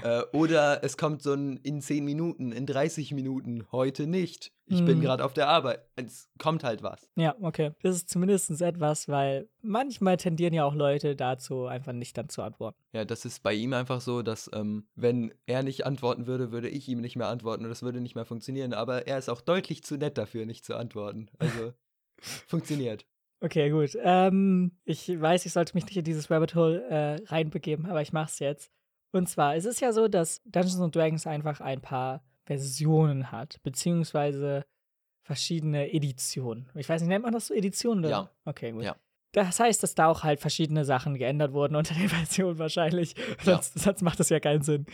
[0.03, 4.51] äh, oder es kommt so ein in 10 Minuten, in 30 Minuten, heute nicht.
[4.65, 4.85] Ich mm.
[4.85, 5.01] bin hm.
[5.01, 5.85] gerade auf der Arbeit.
[5.95, 7.09] Es kommt halt was.
[7.15, 7.71] Ja, okay.
[7.83, 12.41] Das ist zumindest etwas, weil manchmal tendieren ja auch Leute dazu, einfach nicht dann zu
[12.41, 12.77] antworten.
[12.91, 16.69] Ja, das ist bei ihm einfach so, dass ähm, wenn er nicht antworten würde, würde
[16.69, 18.73] ich ihm nicht mehr antworten und das würde nicht mehr funktionieren.
[18.73, 21.29] Aber er ist auch deutlich zu nett dafür, nicht zu antworten.
[21.37, 21.73] Also
[22.47, 23.05] funktioniert.
[23.41, 23.97] Okay, gut.
[24.01, 28.11] Ähm, ich weiß, ich sollte mich nicht in dieses Rabbit Hole äh, reinbegeben, aber ich
[28.11, 28.71] mache es jetzt.
[29.11, 34.65] Und zwar, es ist ja so, dass Dungeons Dragons einfach ein paar Versionen hat, beziehungsweise
[35.23, 36.69] verschiedene Editionen.
[36.75, 38.03] Ich weiß nicht, nennt man das so Editionen?
[38.03, 38.09] Oder?
[38.09, 38.31] Ja.
[38.45, 38.83] Okay, gut.
[38.83, 38.95] Ja.
[39.31, 43.15] Das heißt, dass da auch halt verschiedene Sachen geändert wurden unter der Version wahrscheinlich.
[43.17, 43.55] Ja.
[43.55, 44.85] Sonst, sonst, macht das ja keinen Sinn.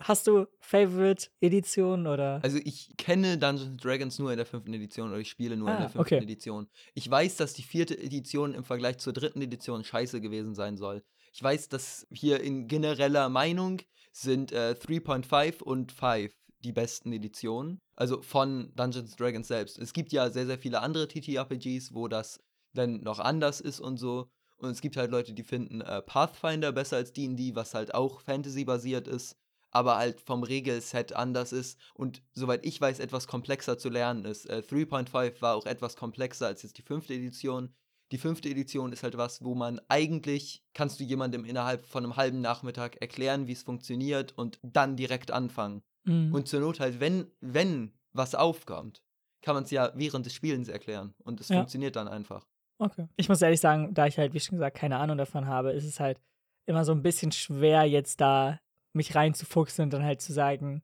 [0.00, 2.40] Hast du Favorite Edition oder?
[2.42, 5.74] Also ich kenne Dungeons Dragons nur in der fünften Edition oder ich spiele nur ah,
[5.74, 6.24] in der fünften okay.
[6.24, 6.68] Edition.
[6.94, 11.04] Ich weiß, dass die vierte Edition im Vergleich zur dritten Edition scheiße gewesen sein soll.
[11.32, 13.80] Ich weiß, dass hier in genereller Meinung
[14.12, 16.32] sind äh, 3.5 und 5
[16.64, 17.80] die besten Editionen.
[17.94, 19.78] Also von Dungeons Dragons selbst.
[19.78, 22.40] Es gibt ja sehr, sehr viele andere TTRPGs, wo das
[22.74, 24.28] dann noch anders ist und so.
[24.56, 28.20] Und es gibt halt Leute, die finden äh, Pathfinder besser als D&D, was halt auch
[28.20, 29.36] Fantasy-basiert ist,
[29.70, 34.46] aber halt vom Regelset anders ist und soweit ich weiß, etwas komplexer zu lernen ist.
[34.46, 37.74] Äh, 3.5 war auch etwas komplexer als jetzt die fünfte Edition.
[38.12, 42.16] Die fünfte Edition ist halt was, wo man eigentlich, kannst du jemandem innerhalb von einem
[42.16, 45.82] halben Nachmittag erklären, wie es funktioniert und dann direkt anfangen.
[46.04, 46.32] Mhm.
[46.32, 49.02] Und zur Not halt, wenn, wenn was aufkommt,
[49.42, 51.56] kann man es ja während des Spielens erklären und es ja.
[51.56, 52.46] funktioniert dann einfach.
[52.78, 53.06] Okay.
[53.16, 55.84] Ich muss ehrlich sagen, da ich halt, wie schon gesagt, keine Ahnung davon habe, ist
[55.84, 56.20] es halt
[56.66, 58.58] immer so ein bisschen schwer, jetzt da
[58.92, 60.82] mich reinzufuchsen und dann halt zu sagen,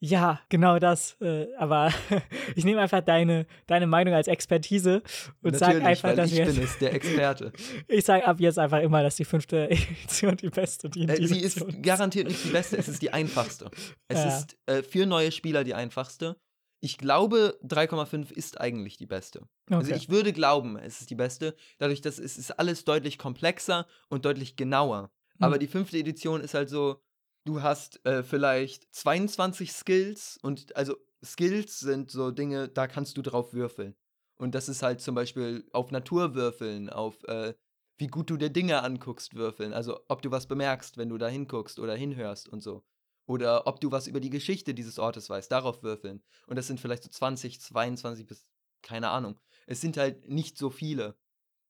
[0.00, 1.16] ja, genau das.
[1.20, 1.92] Äh, aber
[2.54, 5.02] ich nehme einfach deine, deine Meinung als Expertise
[5.42, 7.52] und sage einfach, dass ich bin es, der Experte.
[7.88, 11.40] ich sage ab jetzt einfach immer, dass die fünfte Edition die beste die äh, Sie
[11.40, 13.70] ist garantiert nicht die beste, es ist die einfachste.
[14.06, 14.38] Es ja.
[14.38, 16.36] ist äh, für neue Spieler die einfachste.
[16.80, 19.40] Ich glaube, 3,5 ist eigentlich die beste.
[19.40, 19.76] Also okay.
[19.76, 21.56] Also ich würde glauben, es ist die beste.
[21.78, 25.10] Dadurch, dass es ist alles deutlich komplexer und deutlich genauer.
[25.38, 25.44] Mhm.
[25.44, 27.02] Aber die fünfte Edition ist halt so,
[27.44, 33.22] du hast äh, vielleicht 22 Skills und also Skills sind so Dinge, da kannst du
[33.22, 33.96] drauf würfeln.
[34.36, 37.54] Und das ist halt zum Beispiel auf Natur würfeln, auf äh,
[37.96, 39.72] wie gut du dir Dinge anguckst würfeln.
[39.72, 42.84] Also ob du was bemerkst, wenn du da hinguckst oder hinhörst und so.
[43.28, 46.22] Oder ob du was über die Geschichte dieses Ortes weißt, darauf würfeln.
[46.46, 48.48] Und das sind vielleicht so 20, 22 bis,
[48.80, 49.38] keine Ahnung.
[49.66, 51.14] Es sind halt nicht so viele.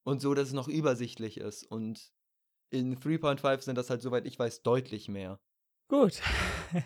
[0.04, 1.64] Und so, dass es noch übersichtlich ist.
[1.64, 2.12] Und
[2.70, 5.40] in 3.5 sind das halt, soweit ich weiß, deutlich mehr.
[5.88, 6.22] Gut.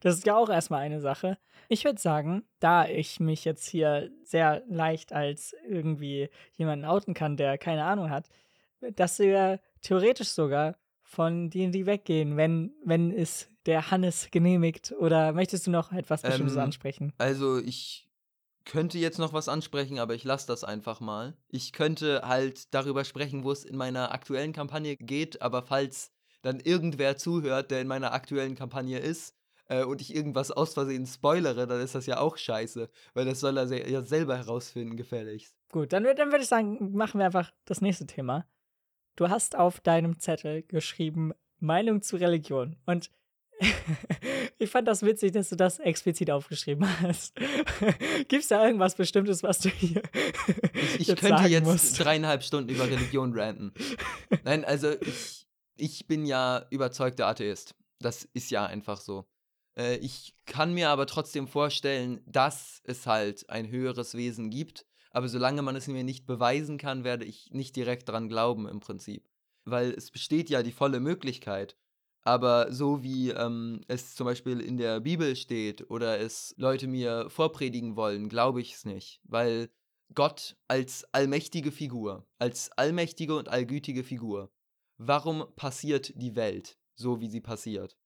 [0.00, 1.36] Das ist ja auch erstmal eine Sache.
[1.68, 7.36] Ich würde sagen, da ich mich jetzt hier sehr leicht als irgendwie jemanden outen kann,
[7.36, 8.30] der keine Ahnung hat,
[8.80, 10.78] dass wir theoretisch sogar
[11.08, 14.94] von D&D weggehen, wenn, wenn es der Hannes genehmigt?
[14.98, 17.12] Oder möchtest du noch etwas Bestimmtes ähm, ansprechen?
[17.16, 18.08] Also ich
[18.66, 21.34] könnte jetzt noch was ansprechen, aber ich lasse das einfach mal.
[21.48, 26.60] Ich könnte halt darüber sprechen, wo es in meiner aktuellen Kampagne geht, aber falls dann
[26.60, 29.34] irgendwer zuhört, der in meiner aktuellen Kampagne ist,
[29.68, 33.40] äh, und ich irgendwas aus Versehen spoilere, dann ist das ja auch scheiße, weil das
[33.40, 35.54] soll er ja selber herausfinden, gefälligst.
[35.70, 38.46] Gut, dann, dann würde ich sagen, machen wir einfach das nächste Thema.
[39.18, 42.76] Du hast auf deinem Zettel geschrieben Meinung zu Religion.
[42.86, 43.10] Und
[44.58, 47.34] ich fand das witzig, dass du das explizit aufgeschrieben hast.
[48.28, 50.02] Gibt es da irgendwas Bestimmtes, was du hier.
[50.72, 51.98] ich, ich jetzt könnte jetzt musst?
[51.98, 53.72] dreieinhalb Stunden über Religion ranten.
[54.44, 57.74] Nein, also ich, ich bin ja überzeugter Atheist.
[57.98, 59.26] Das ist ja einfach so.
[59.76, 64.86] Äh, ich kann mir aber trotzdem vorstellen, dass es halt ein höheres Wesen gibt.
[65.10, 68.80] Aber solange man es mir nicht beweisen kann, werde ich nicht direkt dran glauben im
[68.80, 69.28] Prinzip.
[69.64, 71.76] Weil es besteht ja die volle Möglichkeit.
[72.22, 77.30] Aber so wie ähm, es zum Beispiel in der Bibel steht oder es Leute mir
[77.30, 79.20] vorpredigen wollen, glaube ich es nicht.
[79.24, 79.70] Weil
[80.14, 84.50] Gott als allmächtige Figur, als allmächtige und allgütige Figur,
[84.96, 87.96] warum passiert die Welt so, wie sie passiert?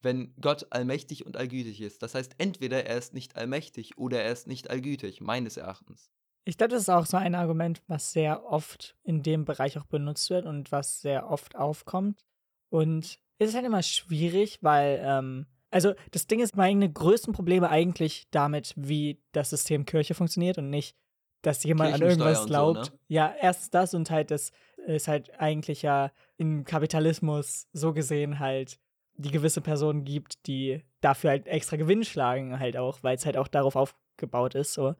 [0.00, 2.02] Wenn Gott allmächtig und allgütig ist.
[2.02, 6.10] Das heißt, entweder er ist nicht allmächtig oder er ist nicht allgütig, meines Erachtens.
[6.44, 9.84] Ich glaube, das ist auch so ein Argument, was sehr oft in dem Bereich auch
[9.84, 12.24] benutzt wird und was sehr oft aufkommt.
[12.68, 17.70] Und es ist halt immer schwierig, weil, ähm, also das Ding ist, meine größten Probleme
[17.70, 20.96] eigentlich damit, wie das System Kirche funktioniert und nicht,
[21.42, 22.86] dass jemand an irgendwas glaubt.
[22.86, 22.98] So, ne?
[23.08, 24.52] Ja, erstens das und halt, das
[24.86, 28.78] ist halt eigentlich ja im Kapitalismus so gesehen halt
[29.16, 33.36] die gewisse Personen gibt, die dafür halt extra Gewinn schlagen, halt auch, weil es halt
[33.36, 34.94] auch darauf aufgebaut ist, so.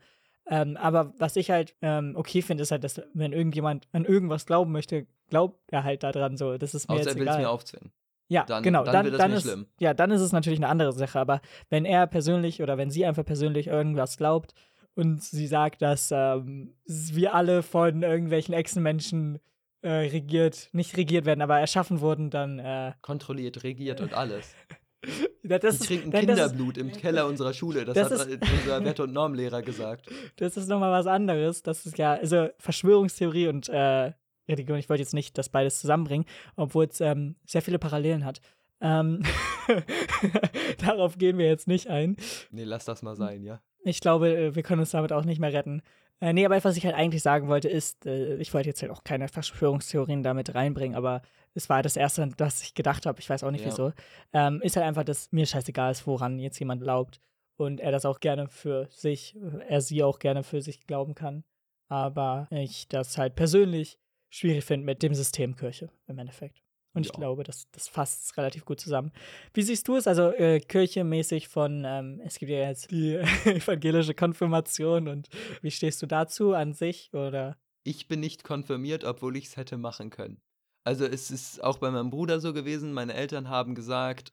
[0.47, 4.47] Ähm, aber was ich halt ähm, okay finde, ist halt, dass wenn irgendjemand an irgendwas
[4.47, 6.59] glauben möchte, glaubt er halt daran so.
[6.59, 7.93] Das ist mir Außer jetzt er will es mir aufzwingen.
[8.29, 8.85] Ja, dann, genau.
[8.85, 9.67] Dann, dann, dann ist, schlimm.
[9.79, 11.21] Ja, dann ist es natürlich eine andere Sache.
[11.21, 14.55] Aber wenn er persönlich oder wenn sie einfach persönlich irgendwas glaubt
[14.95, 19.39] und sie sagt, dass ähm, wir alle von irgendwelchen Echsenmenschen
[19.83, 24.55] äh, regiert, nicht regiert werden, aber erschaffen wurden, dann äh, kontrolliert, regiert und alles.
[25.45, 27.85] Ja, die trinken Kinderblut ist, im Keller unserer Schule.
[27.85, 30.07] Das, das hat ist, unser Wert- und Normlehrer gesagt.
[30.37, 31.63] Das ist nochmal was anderes.
[31.63, 34.13] Das ist ja, also Verschwörungstheorie und äh,
[34.49, 34.79] Religion.
[34.79, 36.27] Ich wollte jetzt nicht das beides zusammenbringen,
[36.57, 38.41] obwohl es ähm, sehr viele Parallelen hat.
[38.81, 39.23] Ähm
[40.79, 42.17] Darauf gehen wir jetzt nicht ein.
[42.51, 43.61] Nee, lass das mal sein, ja.
[43.85, 45.83] Ich glaube, äh, wir können uns damit auch nicht mehr retten.
[46.21, 48.93] Äh, nee, aber was ich halt eigentlich sagen wollte, ist, äh, ich wollte jetzt halt
[48.93, 51.23] auch keine Verschwörungstheorien damit reinbringen, aber
[51.55, 53.71] es war das Erste, was ich gedacht habe, ich weiß auch nicht ja.
[53.71, 53.93] wieso,
[54.33, 57.21] ähm, ist halt einfach, dass mir scheißegal ist, woran jetzt jemand glaubt
[57.57, 59.37] und er das auch gerne für sich,
[59.69, 61.45] er sie auch gerne für sich glauben kann.
[61.89, 63.99] Aber ich das halt persönlich
[64.31, 66.63] schwierig finde mit dem System Kirche im Endeffekt.
[66.95, 67.11] Und ja.
[67.11, 69.13] ich glaube, das, das fasst relativ gut zusammen.
[69.55, 70.07] Wie siehst du es?
[70.07, 75.29] Also äh, kirchemäßig von, ähm, es gibt ja jetzt die evangelische Konfirmation und
[75.63, 77.13] wie stehst du dazu an sich?
[77.15, 77.57] Oder?
[77.85, 80.41] Ich bin nicht konfirmiert, obwohl ich es hätte machen können.
[80.85, 84.33] Also es ist auch bei meinem Bruder so gewesen, meine Eltern haben gesagt,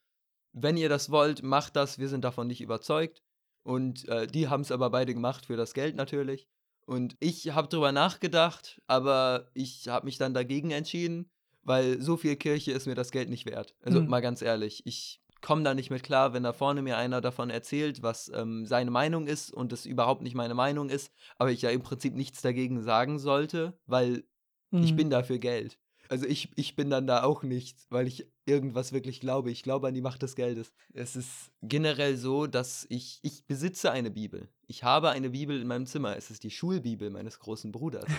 [0.51, 3.21] wenn ihr das wollt, macht das, wir sind davon nicht überzeugt.
[3.63, 6.47] Und äh, die haben es aber beide gemacht für das Geld natürlich.
[6.85, 11.29] Und ich habe darüber nachgedacht, aber ich habe mich dann dagegen entschieden,
[11.61, 13.75] weil so viel Kirche ist mir das Geld nicht wert.
[13.83, 14.07] Also mhm.
[14.07, 17.49] mal ganz ehrlich, ich komme da nicht mit klar, wenn da vorne mir einer davon
[17.49, 21.61] erzählt, was ähm, seine Meinung ist und es überhaupt nicht meine Meinung ist, aber ich
[21.61, 24.23] ja im Prinzip nichts dagegen sagen sollte, weil
[24.71, 24.83] mhm.
[24.83, 25.77] ich bin dafür Geld.
[26.09, 29.51] Also ich, ich bin dann da auch nicht, weil ich irgendwas wirklich glaube.
[29.51, 30.71] Ich glaube an die Macht des Geldes.
[30.91, 34.49] Es ist generell so, dass ich, ich besitze eine Bibel.
[34.65, 36.17] Ich habe eine Bibel in meinem Zimmer.
[36.17, 38.09] Es ist die Schulbibel meines großen Bruders.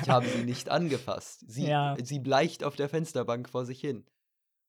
[0.00, 1.44] Ich habe sie nicht angefasst.
[1.48, 1.96] Sie, ja.
[2.00, 4.04] sie bleicht auf der Fensterbank vor sich hin.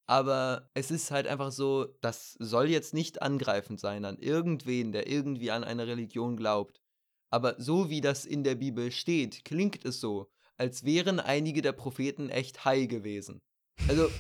[0.08, 5.08] Aber es ist halt einfach so, das soll jetzt nicht angreifend sein an irgendwen, der
[5.08, 6.82] irgendwie an eine Religion glaubt.
[7.30, 11.72] Aber so wie das in der Bibel steht, klingt es so, als wären einige der
[11.72, 13.42] Propheten echt high gewesen.
[13.88, 14.12] Also,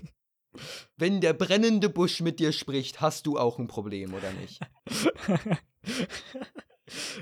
[0.97, 4.59] wenn der brennende Busch mit dir spricht, hast du auch ein Problem, oder nicht?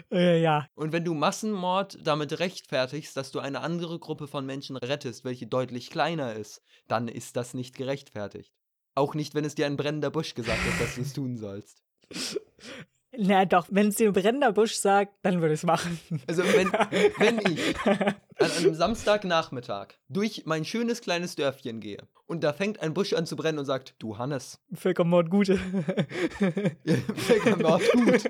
[0.10, 0.66] äh, ja.
[0.74, 5.48] Und wenn du Massenmord damit rechtfertigst, dass du eine andere Gruppe von Menschen rettest, welche
[5.48, 8.54] deutlich kleiner ist, dann ist das nicht gerechtfertigt.
[8.96, 11.84] Auch nicht, wenn es dir ein brennender Busch gesagt hat, dass du es tun sollst.
[13.22, 16.00] Na doch, wenn es dir ein brennender Busch sagt, dann würde ich es machen.
[16.28, 16.72] Also wenn,
[17.18, 22.94] wenn ich an einem Samstagnachmittag durch mein schönes kleines Dörfchen gehe und da fängt ein
[22.94, 24.62] Busch an zu brennen und sagt, du Hannes.
[24.74, 25.48] Völkermord gut.
[27.16, 28.30] Völkermord gut.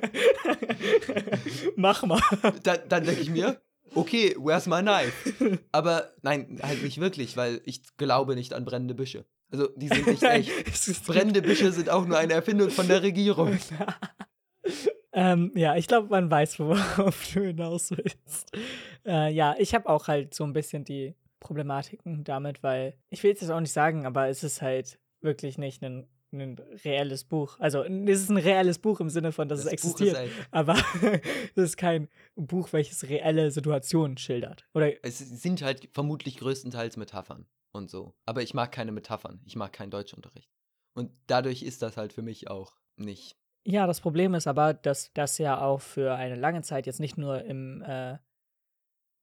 [1.76, 2.22] Mach mal.
[2.64, 3.62] Da, dann denke ich mir,
[3.94, 5.60] okay, where's my knife?
[5.72, 9.26] Aber nein, halt nicht wirklich, weil ich glaube nicht an brennende Büsche.
[9.52, 11.06] Also die sind nicht echt.
[11.06, 13.60] Brennende Büsche sind auch nur eine Erfindung von der Regierung.
[15.14, 18.52] ähm, ja, ich glaube, man weiß, worauf du hinaus willst.
[19.06, 23.32] Äh, ja, ich habe auch halt so ein bisschen die Problematiken damit, weil ich will
[23.32, 27.60] jetzt auch nicht sagen, aber es ist halt wirklich nicht ein, ein reelles Buch.
[27.60, 30.76] Also es ist ein reelles Buch im Sinne von, dass das es existiert, halt aber
[31.56, 34.68] es ist kein Buch, welches reelle Situationen schildert.
[34.74, 37.48] Oder es sind halt vermutlich größtenteils Metaphern.
[37.72, 38.14] und so.
[38.26, 39.42] Aber ich mag keine Metaphern.
[39.46, 40.52] Ich mag keinen Deutschunterricht.
[40.94, 43.39] Und dadurch ist das halt für mich auch nicht.
[43.64, 47.18] Ja, das Problem ist aber, dass das ja auch für eine lange Zeit jetzt nicht
[47.18, 48.18] nur im äh,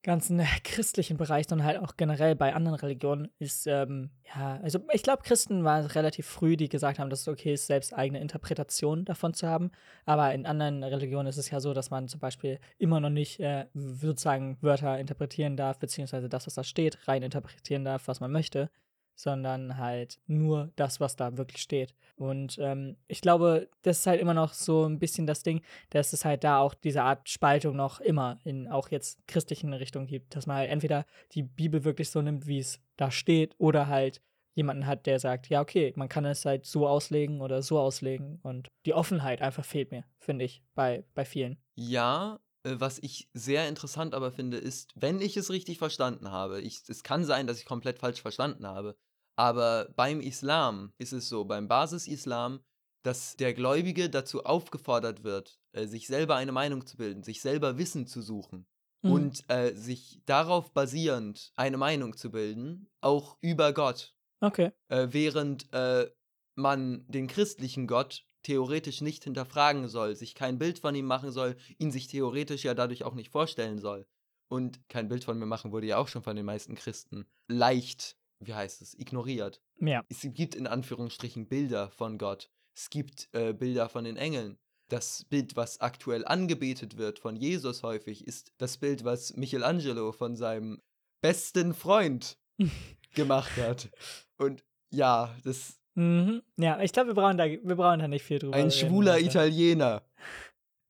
[0.06, 5.02] ganzen christlichen Bereich, sondern halt auch generell bei anderen Religionen ist, ähm, ja, also ich
[5.02, 9.04] glaube, Christen waren relativ früh, die gesagt haben, dass es okay ist, selbst eigene Interpretationen
[9.04, 9.72] davon zu haben.
[10.04, 13.40] Aber in anderen Religionen ist es ja so, dass man zum Beispiel immer noch nicht
[13.40, 18.32] äh, sozusagen Wörter interpretieren darf, beziehungsweise das, was da steht, rein interpretieren darf, was man
[18.32, 18.70] möchte
[19.16, 21.94] sondern halt nur das, was da wirklich steht.
[22.16, 26.12] Und ähm, ich glaube, das ist halt immer noch so ein bisschen das Ding, dass
[26.12, 30.36] es halt da auch diese Art Spaltung noch immer in auch jetzt christlichen Richtungen gibt,
[30.36, 34.22] dass man halt entweder die Bibel wirklich so nimmt, wie es da steht, oder halt
[34.54, 38.40] jemanden hat, der sagt, ja, okay, man kann es halt so auslegen oder so auslegen.
[38.42, 41.58] Und die Offenheit einfach fehlt mir, finde ich, bei, bei vielen.
[41.74, 46.60] Ja, äh, was ich sehr interessant aber finde, ist, wenn ich es richtig verstanden habe,
[46.60, 48.96] ich, es kann sein, dass ich komplett falsch verstanden habe,
[49.36, 52.60] aber beim Islam ist es so, beim Basis-Islam,
[53.02, 57.78] dass der Gläubige dazu aufgefordert wird, äh, sich selber eine Meinung zu bilden, sich selber
[57.78, 58.66] Wissen zu suchen
[59.02, 59.12] mhm.
[59.12, 64.14] und äh, sich darauf basierend eine Meinung zu bilden, auch über Gott.
[64.40, 64.72] Okay.
[64.88, 66.10] Äh, während äh,
[66.56, 71.56] man den christlichen Gott theoretisch nicht hinterfragen soll, sich kein Bild von ihm machen soll,
[71.78, 74.06] ihn sich theoretisch ja dadurch auch nicht vorstellen soll.
[74.48, 78.16] Und kein Bild von mir machen wurde ja auch schon von den meisten Christen leicht
[78.40, 79.60] wie heißt es, ignoriert.
[79.78, 80.04] Ja.
[80.08, 82.50] Es gibt in Anführungsstrichen Bilder von Gott.
[82.74, 84.58] Es gibt äh, Bilder von den Engeln.
[84.88, 90.36] Das Bild, was aktuell angebetet wird von Jesus häufig, ist das Bild, was Michelangelo von
[90.36, 90.80] seinem
[91.20, 92.38] besten Freund
[93.14, 93.90] gemacht hat.
[94.36, 95.80] Und ja, das.
[95.94, 96.42] Mhm.
[96.56, 98.54] Ja, ich glaube, wir brauchen da, wir brauchen da nicht viel drüber.
[98.54, 100.02] Ein schwuler reden, Italiener.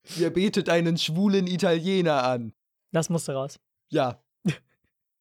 [0.18, 2.52] Ihr betet einen schwulen Italiener an.
[2.92, 3.58] Das musste raus.
[3.88, 4.22] Ja,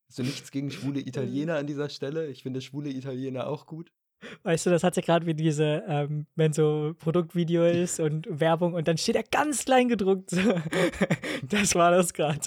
[0.07, 2.27] also nichts gegen schwule Italiener an dieser Stelle.
[2.27, 3.91] Ich finde schwule Italiener auch gut.
[4.43, 8.73] Weißt du, das hat ja gerade wie diese, ähm, wenn so Produktvideo ist und Werbung
[8.73, 10.31] und dann steht er ganz klein gedruckt.
[11.43, 12.39] das war das gerade.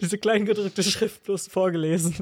[0.00, 2.14] Diese klein gedruckte Schrift bloß vorgelesen.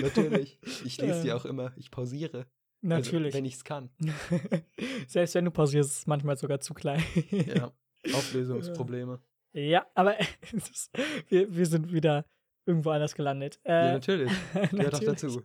[0.00, 0.58] Natürlich.
[0.84, 1.72] Ich lese die auch immer.
[1.76, 2.46] Ich pausiere.
[2.84, 3.26] Also, Natürlich.
[3.26, 3.90] Also, wenn ich es kann.
[5.06, 7.02] Selbst wenn du pausierst, ist es manchmal sogar zu klein.
[7.30, 7.72] ja.
[8.12, 9.20] Auflösungsprobleme.
[9.52, 10.16] Ja, aber
[11.28, 12.24] wir, wir sind wieder
[12.66, 13.60] irgendwo anders gelandet.
[13.64, 14.32] Äh, ja, natürlich.
[14.70, 15.42] Gehört auch dazu.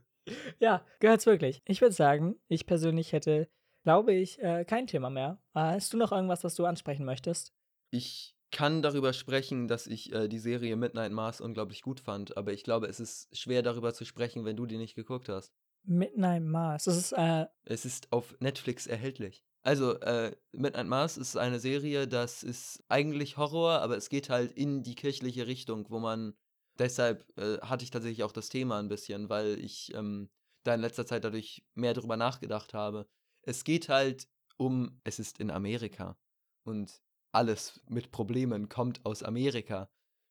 [0.60, 1.62] Ja, gehört's wirklich.
[1.66, 3.48] Ich würde sagen, ich persönlich hätte,
[3.84, 5.42] glaube ich, äh, kein Thema mehr.
[5.54, 7.54] Äh, hast du noch irgendwas, was du ansprechen möchtest?
[7.92, 12.54] Ich kann darüber sprechen, dass ich äh, die Serie Midnight Mars unglaublich gut fand, aber
[12.54, 15.54] ich glaube, es ist schwer darüber zu sprechen, wenn du die nicht geguckt hast.
[15.84, 19.44] Midnight Mars, das ist, äh Es ist auf Netflix erhältlich.
[19.64, 24.52] Also, äh, Midnight Mars ist eine Serie, das ist eigentlich Horror, aber es geht halt
[24.52, 26.34] in die kirchliche Richtung, wo man
[26.80, 30.30] deshalb äh, hatte ich tatsächlich auch das Thema ein bisschen, weil ich ähm,
[30.64, 33.08] da in letzter Zeit dadurch mehr darüber nachgedacht habe.
[33.42, 36.18] Es geht halt um, es ist in Amerika
[36.64, 37.02] und
[37.32, 39.90] alles mit Problemen kommt aus Amerika.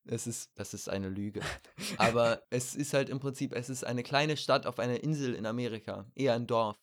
[0.08, 1.40] Es ist, das ist eine Lüge.
[1.98, 5.46] Aber es ist halt im Prinzip, es ist eine kleine Stadt auf einer Insel in
[5.46, 6.78] Amerika, eher ein Dorf.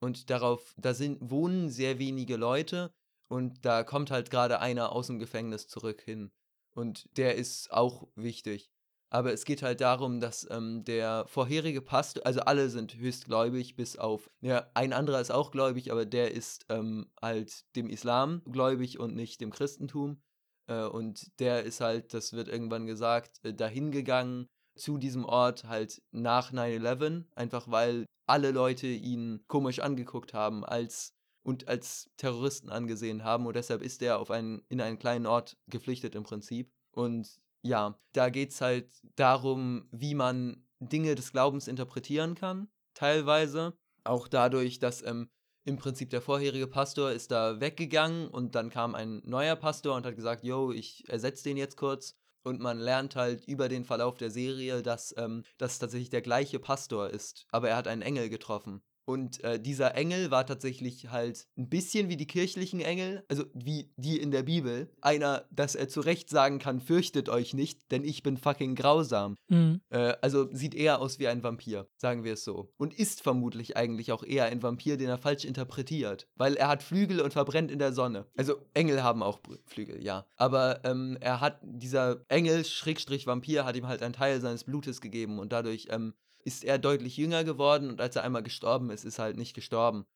[0.00, 2.92] Und darauf, da sind, wohnen sehr wenige Leute
[3.28, 6.32] und da kommt halt gerade einer aus dem Gefängnis zurück hin.
[6.74, 8.70] Und der ist auch wichtig.
[9.12, 13.98] Aber es geht halt darum, dass ähm, der vorherige Pastor, also alle sind höchstgläubig, bis
[13.98, 18.98] auf, ja, ein anderer ist auch gläubig, aber der ist ähm, halt dem Islam gläubig
[18.98, 20.22] und nicht dem Christentum.
[20.66, 24.46] Äh, und der ist halt, das wird irgendwann gesagt, äh, dahin
[24.76, 31.12] zu diesem Ort halt nach 9-11, einfach weil alle Leute ihn komisch angeguckt haben als
[31.42, 35.58] und als Terroristen angesehen haben und deshalb ist er auf einen, in einen kleinen Ort
[35.66, 36.70] geflüchtet im Prinzip.
[36.92, 43.76] Und ja, da geht es halt darum, wie man Dinge des Glaubens interpretieren kann, teilweise.
[44.04, 45.30] Auch dadurch, dass ähm,
[45.64, 50.04] im Prinzip der vorherige Pastor ist da weggegangen und dann kam ein neuer Pastor und
[50.04, 52.16] hat gesagt, yo, ich ersetze den jetzt kurz.
[52.44, 56.58] Und man lernt halt über den Verlauf der Serie, dass ähm, das tatsächlich der gleiche
[56.58, 58.82] Pastor ist, aber er hat einen Engel getroffen.
[59.04, 63.92] Und äh, dieser Engel war tatsächlich halt ein bisschen wie die kirchlichen Engel, also wie
[63.96, 64.90] die in der Bibel.
[65.00, 69.36] Einer, dass er zu Recht sagen kann, fürchtet euch nicht, denn ich bin fucking grausam.
[69.48, 69.80] Mhm.
[69.90, 72.72] Äh, also sieht eher aus wie ein Vampir, sagen wir es so.
[72.76, 76.28] Und ist vermutlich eigentlich auch eher ein Vampir, den er falsch interpretiert.
[76.36, 78.26] Weil er hat Flügel und verbrennt in der Sonne.
[78.36, 80.26] Also Engel haben auch Flügel, ja.
[80.36, 85.00] Aber ähm, er hat, dieser Engel, Schrägstrich Vampir, hat ihm halt einen Teil seines Blutes
[85.00, 86.14] gegeben und dadurch ähm,
[86.44, 89.54] ist er deutlich jünger geworden und als er einmal gestorben ist, ist er halt nicht
[89.54, 90.06] gestorben.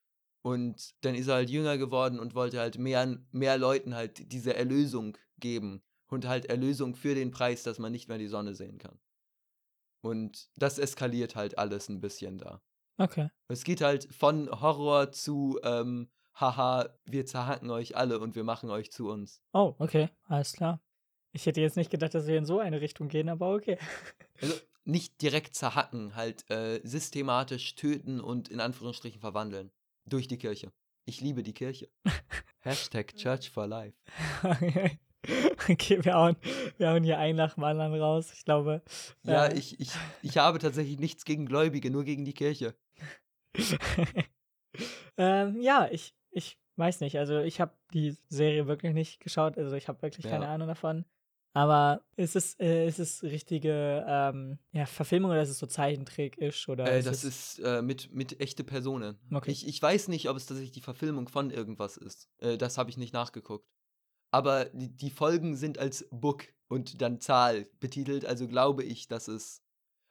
[0.42, 4.54] Und dann ist er halt jünger geworden und wollte halt mehr, mehr Leuten halt diese
[4.54, 5.82] Erlösung geben.
[6.08, 9.00] Und halt Erlösung für den Preis, dass man nicht mehr die Sonne sehen kann.
[10.02, 12.62] Und das eskaliert halt alles ein bisschen da.
[12.96, 13.28] Okay.
[13.48, 18.70] Es geht halt von Horror zu, ähm, haha, wir zerhacken euch alle und wir machen
[18.70, 19.42] euch zu uns.
[19.52, 20.80] Oh, okay, alles klar.
[21.32, 23.78] Ich hätte jetzt nicht gedacht, dass wir in so eine Richtung gehen, aber okay.
[24.40, 24.54] Also
[24.86, 29.70] nicht direkt zerhacken, halt äh, systematisch töten und in Anführungsstrichen verwandeln.
[30.08, 30.72] Durch die Kirche.
[31.04, 31.88] Ich liebe die Kirche.
[32.60, 33.96] Hashtag Church for Life.
[35.68, 36.36] okay, wir hauen,
[36.78, 38.32] wir hauen hier ein nach dem anderen raus.
[38.32, 38.82] Ich glaube.
[39.24, 39.90] Ja, äh, ich, ich,
[40.22, 42.74] ich habe tatsächlich nichts gegen Gläubige, nur gegen die Kirche.
[45.16, 47.18] ähm, ja, ich, ich weiß nicht.
[47.18, 49.58] Also ich habe die Serie wirklich nicht geschaut.
[49.58, 50.30] Also ich habe wirklich Ja.
[50.32, 51.04] keine Ahnung davon.
[51.56, 56.68] Aber ist es, äh, ist es richtige ähm, ja, Verfilmung oder ist es so Zeichentrick-isch?
[56.68, 59.18] Oder Äh, ist das ist äh, mit, mit echte Personen.
[59.32, 59.52] Okay.
[59.52, 62.28] Ich, ich weiß nicht, ob es tatsächlich die Verfilmung von irgendwas ist.
[62.40, 63.66] Äh, das habe ich nicht nachgeguckt.
[64.30, 69.26] Aber die, die Folgen sind als Book und dann Zahl betitelt, also glaube ich, dass
[69.26, 69.62] es.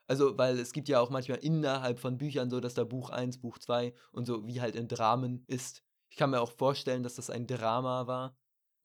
[0.08, 3.38] Also, weil es gibt ja auch manchmal innerhalb von Büchern so, dass da Buch 1,
[3.38, 5.84] Buch 2 und so wie halt in Dramen ist.
[6.10, 8.36] Ich kann mir auch vorstellen, dass das ein Drama war.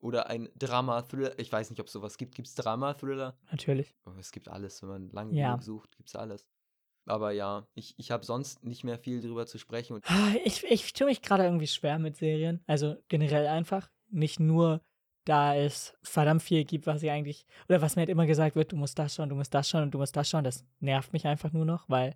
[0.02, 1.38] Oder ein Drama-Thriller.
[1.38, 2.34] Ich weiß nicht, ob es sowas gibt.
[2.34, 3.36] Gibt es Drama-Thriller?
[3.50, 3.94] natürlich.
[4.04, 5.58] Oh, es gibt alles, wenn man lange Ja.
[5.62, 6.44] sucht, gibt es alles.
[7.06, 9.94] Aber ja, ich, ich habe sonst nicht mehr viel drüber zu sprechen.
[9.94, 12.62] Und Ah, Ich, ich tue mich gerade irgendwie schwer mit Serien.
[12.66, 13.90] Also generell einfach.
[14.10, 14.82] Nicht nur,
[15.24, 17.46] da es verdammt viel gibt, was ich eigentlich.
[17.68, 19.84] Oder was mir halt immer gesagt wird, du musst das schauen, du musst das schauen
[19.84, 20.44] und du musst das schauen.
[20.44, 22.14] Das nervt mich einfach nur noch, weil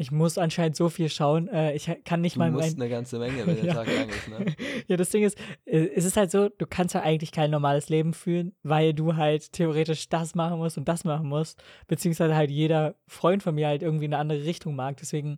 [0.00, 1.48] ich muss anscheinend so viel schauen.
[1.48, 2.82] Äh, ich kann nicht du mal musst mein.
[2.82, 3.74] eine ganze Menge, wenn der Ja.
[3.74, 4.46] Tag lang ist, ne?
[4.86, 5.36] ja, das Ding ist,
[5.66, 9.16] äh, es ist halt so, du kannst ja eigentlich kein normales Leben führen, weil du
[9.16, 13.66] halt theoretisch das machen musst und das machen musst, beziehungsweise halt jeder Freund von mir
[13.66, 14.96] halt irgendwie eine andere Richtung mag.
[14.98, 15.36] Deswegen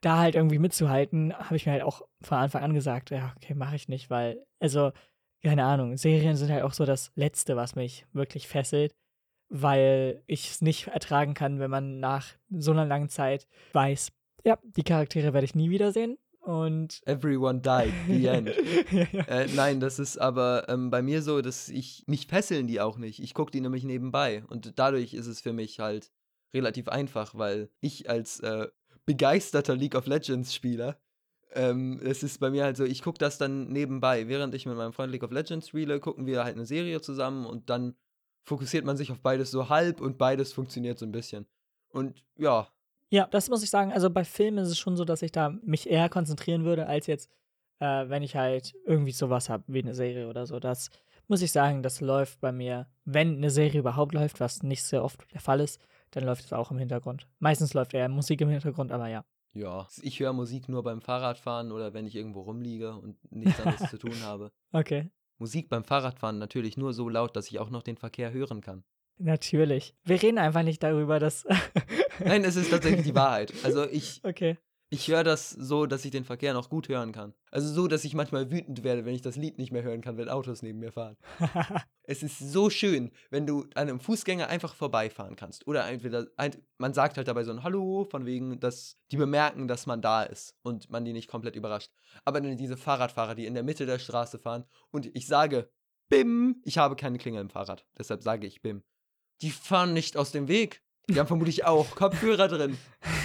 [0.00, 3.54] da halt irgendwie mitzuhalten, habe ich mir halt auch von Anfang an gesagt, ja, okay,
[3.54, 4.92] mache ich nicht, weil, also,
[5.42, 8.92] keine Ahnung, Serien sind halt auch so das Letzte, was mich wirklich fesselt,
[9.50, 14.12] weil ich es nicht ertragen kann, wenn man nach so einer langen Zeit weiß,
[14.44, 18.48] ja, die Charaktere werde ich nie wiedersehen und Everyone died, the end.
[18.90, 19.24] ja, ja.
[19.24, 22.96] äh, nein, das ist aber ähm, bei mir so, dass ich, mich fesseln die auch
[22.96, 23.22] nicht.
[23.22, 24.42] Ich gucke die nämlich nebenbei.
[24.48, 26.10] Und dadurch ist es für mich halt
[26.54, 28.68] relativ einfach, weil ich als äh,
[29.04, 30.98] begeisterter League of Legends Spieler,
[31.52, 34.28] ähm, es ist bei mir halt so, ich gucke das dann nebenbei.
[34.28, 37.44] Während ich mit meinem Freund League of Legends spiele, gucken wir halt eine Serie zusammen
[37.44, 37.96] und dann
[38.42, 41.46] fokussiert man sich auf beides so halb und beides funktioniert so ein bisschen.
[41.90, 42.68] Und ja,
[43.10, 43.92] Ja, das muss ich sagen.
[43.92, 47.06] Also bei Filmen ist es schon so, dass ich da mich eher konzentrieren würde, als
[47.06, 47.28] jetzt,
[47.80, 50.60] äh, wenn ich halt irgendwie sowas habe, wie eine Serie oder so.
[50.60, 50.90] Das
[51.26, 55.04] muss ich sagen, das läuft bei mir, wenn eine Serie überhaupt läuft, was nicht sehr
[55.04, 55.80] oft der Fall ist,
[56.10, 57.28] dann läuft es auch im Hintergrund.
[57.38, 59.24] Meistens läuft eher Musik im Hintergrund, aber ja.
[59.52, 59.86] ja.
[60.02, 63.98] Ich höre Musik nur beim Fahrradfahren oder wenn ich irgendwo rumliege und nichts anderes zu
[63.98, 64.50] tun habe.
[64.72, 65.10] Okay.
[65.40, 68.84] Musik beim Fahrradfahren natürlich nur so laut, dass ich auch noch den Verkehr hören kann.
[69.18, 69.94] Natürlich.
[70.04, 71.46] Wir reden einfach nicht darüber, dass.
[72.24, 73.52] Nein, es ist tatsächlich die Wahrheit.
[73.64, 74.58] Also ich, Okay.
[74.92, 77.32] Ich höre das so, dass ich den Verkehr noch gut hören kann.
[77.52, 80.16] Also so, dass ich manchmal wütend werde, wenn ich das Lied nicht mehr hören kann,
[80.16, 81.16] wenn Autos neben mir fahren.
[82.02, 85.68] Es ist so schön, wenn du an einem Fußgänger einfach vorbeifahren kannst.
[85.68, 86.26] Oder entweder,
[86.76, 90.24] man sagt halt dabei so ein Hallo, von wegen, dass die bemerken, dass man da
[90.24, 91.92] ist und man die nicht komplett überrascht.
[92.24, 95.70] Aber dann diese Fahrradfahrer, die in der Mitte der Straße fahren und ich sage,
[96.08, 98.82] Bim, ich habe keine Klingel im Fahrrad, deshalb sage ich Bim.
[99.40, 100.82] Die fahren nicht aus dem Weg.
[101.10, 102.78] Die haben vermutlich auch Kopfhörer drin.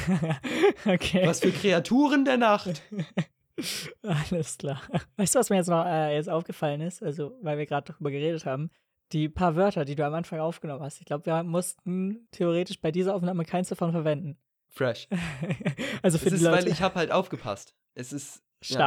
[0.85, 1.27] okay.
[1.27, 2.81] Was für Kreaturen der Nacht.
[4.01, 4.81] Alles klar.
[5.17, 7.01] Weißt du, was mir jetzt noch äh, jetzt aufgefallen ist?
[7.01, 8.69] Also, weil wir gerade darüber geredet haben.
[9.11, 10.99] Die paar Wörter, die du am Anfang aufgenommen hast.
[10.99, 14.37] Ich glaube, wir mussten theoretisch bei dieser Aufnahme keins davon verwenden.
[14.69, 15.07] Fresh.
[16.01, 16.57] also für Es die ist, Leute.
[16.57, 17.75] weil ich habe halt aufgepasst.
[17.93, 18.77] Es ist ja.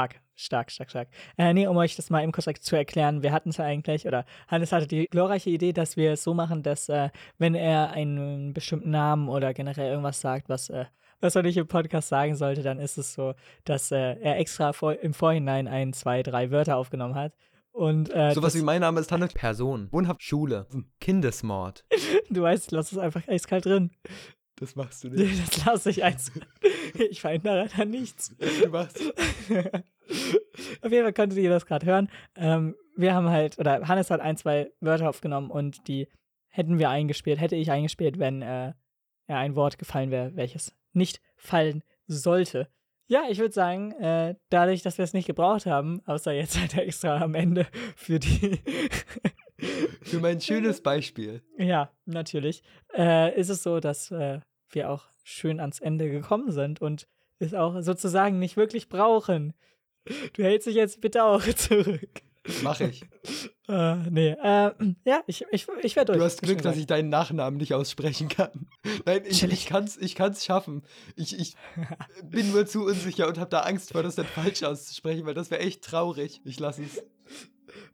[0.41, 1.09] Stark, stark, stark.
[1.37, 4.07] Äh, nee, um euch das mal eben kurz zu erklären, wir hatten es ja eigentlich,
[4.07, 7.09] oder Hannes hatte die glorreiche Idee, dass wir es so machen, dass äh,
[7.39, 10.85] wenn er einen bestimmten Namen oder generell irgendwas sagt, was, äh,
[11.21, 13.35] was er nicht im Podcast sagen sollte, dann ist es so,
[13.65, 17.33] dass äh, er extra vor, im Vorhinein ein, zwei, drei Wörter aufgenommen hat.
[17.73, 19.35] Und äh, Sowas wie mein Name ist Hannes.
[19.35, 19.89] Person.
[19.91, 20.69] Wohnhaft Schule.
[21.01, 21.85] Kindesmord.
[22.31, 23.91] du weißt, ich lasse es einfach eiskalt drin.
[24.55, 25.49] Das machst du nicht.
[25.49, 26.31] Das lasse ich eins.
[27.11, 28.37] Ich verändere da nichts.
[28.63, 29.03] Du machst.
[30.83, 32.09] Auf jeden Fall konntet ihr das gerade hören.
[32.37, 36.09] Ähm, wir haben halt, oder Hannes hat ein, zwei Wörter aufgenommen und die
[36.49, 38.73] hätten wir eingespielt, hätte ich eingespielt, wenn äh,
[39.29, 42.69] ja, ein Wort gefallen wäre, welches nicht fallen sollte.
[43.07, 46.77] Ja, ich würde sagen, äh, dadurch, dass wir es nicht gebraucht haben, außer jetzt halt
[46.77, 48.61] extra am Ende für die,
[50.03, 51.43] Für mein schönes Beispiel.
[51.59, 52.63] ja, natürlich,
[52.97, 54.41] äh, ist es so, dass äh,
[54.71, 59.55] wir auch schön ans Ende gekommen sind und es auch sozusagen nicht wirklich brauchen.
[60.33, 62.09] Du hältst dich jetzt bitte auch zurück.
[62.63, 63.03] Mach ich.
[63.69, 64.71] Äh, nee, äh,
[65.05, 66.19] ja, ich, ich, ich werde durch.
[66.19, 68.69] Du hast Glück, dass ich deinen Nachnamen nicht aussprechen kann.
[69.05, 70.83] Nein, ich, ich kann's, ich kann's schaffen.
[71.15, 71.57] Ich, ich
[72.25, 75.51] bin nur zu unsicher und habe da Angst vor, das dann falsch auszusprechen, weil das
[75.51, 76.41] wäre echt traurig.
[76.45, 76.99] Ich lasse es.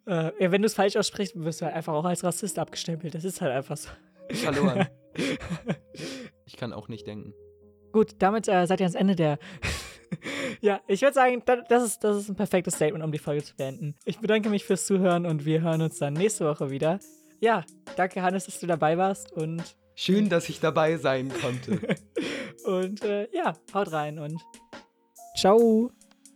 [0.06, 3.14] Äh, ja, wenn du es falsch aussprichst, wirst du halt einfach auch als Rassist abgestempelt.
[3.14, 3.88] Das ist halt einfach so.
[4.30, 4.88] Verloren.
[6.46, 7.32] Ich kann auch nicht denken.
[7.92, 9.38] Gut, damit äh, seid ihr ans Ende der.
[10.60, 13.42] Ja, ich würde sagen, da, das ist, das ist ein perfektes Statement, um die Folge
[13.42, 13.94] zu beenden.
[14.04, 16.98] Ich bedanke mich fürs Zuhören und wir hören uns dann nächste Woche wieder.
[17.40, 17.64] Ja,
[17.96, 21.96] danke Hannes, dass du dabei warst und, Schön, dass ich dabei sein konnte.
[22.64, 24.40] und äh, ja, haut rein und
[25.36, 25.90] ciao.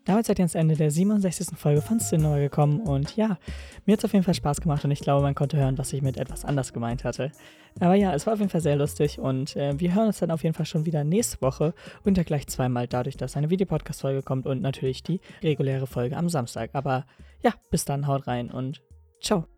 [0.09, 1.48] Damit seid ihr ans Ende der 67.
[1.59, 3.36] Folge von Cinema gekommen und ja,
[3.84, 5.92] mir hat es auf jeden Fall Spaß gemacht und ich glaube, man konnte hören, was
[5.92, 7.30] ich mit etwas anders gemeint hatte.
[7.78, 10.30] Aber ja, es war auf jeden Fall sehr lustig und äh, wir hören uns dann
[10.30, 14.22] auf jeden Fall schon wieder nächste Woche und ja gleich zweimal dadurch, dass eine Videopodcast-Folge
[14.22, 16.70] kommt und natürlich die reguläre Folge am Samstag.
[16.72, 17.04] Aber
[17.42, 18.80] ja, bis dann, haut rein und
[19.20, 19.57] ciao.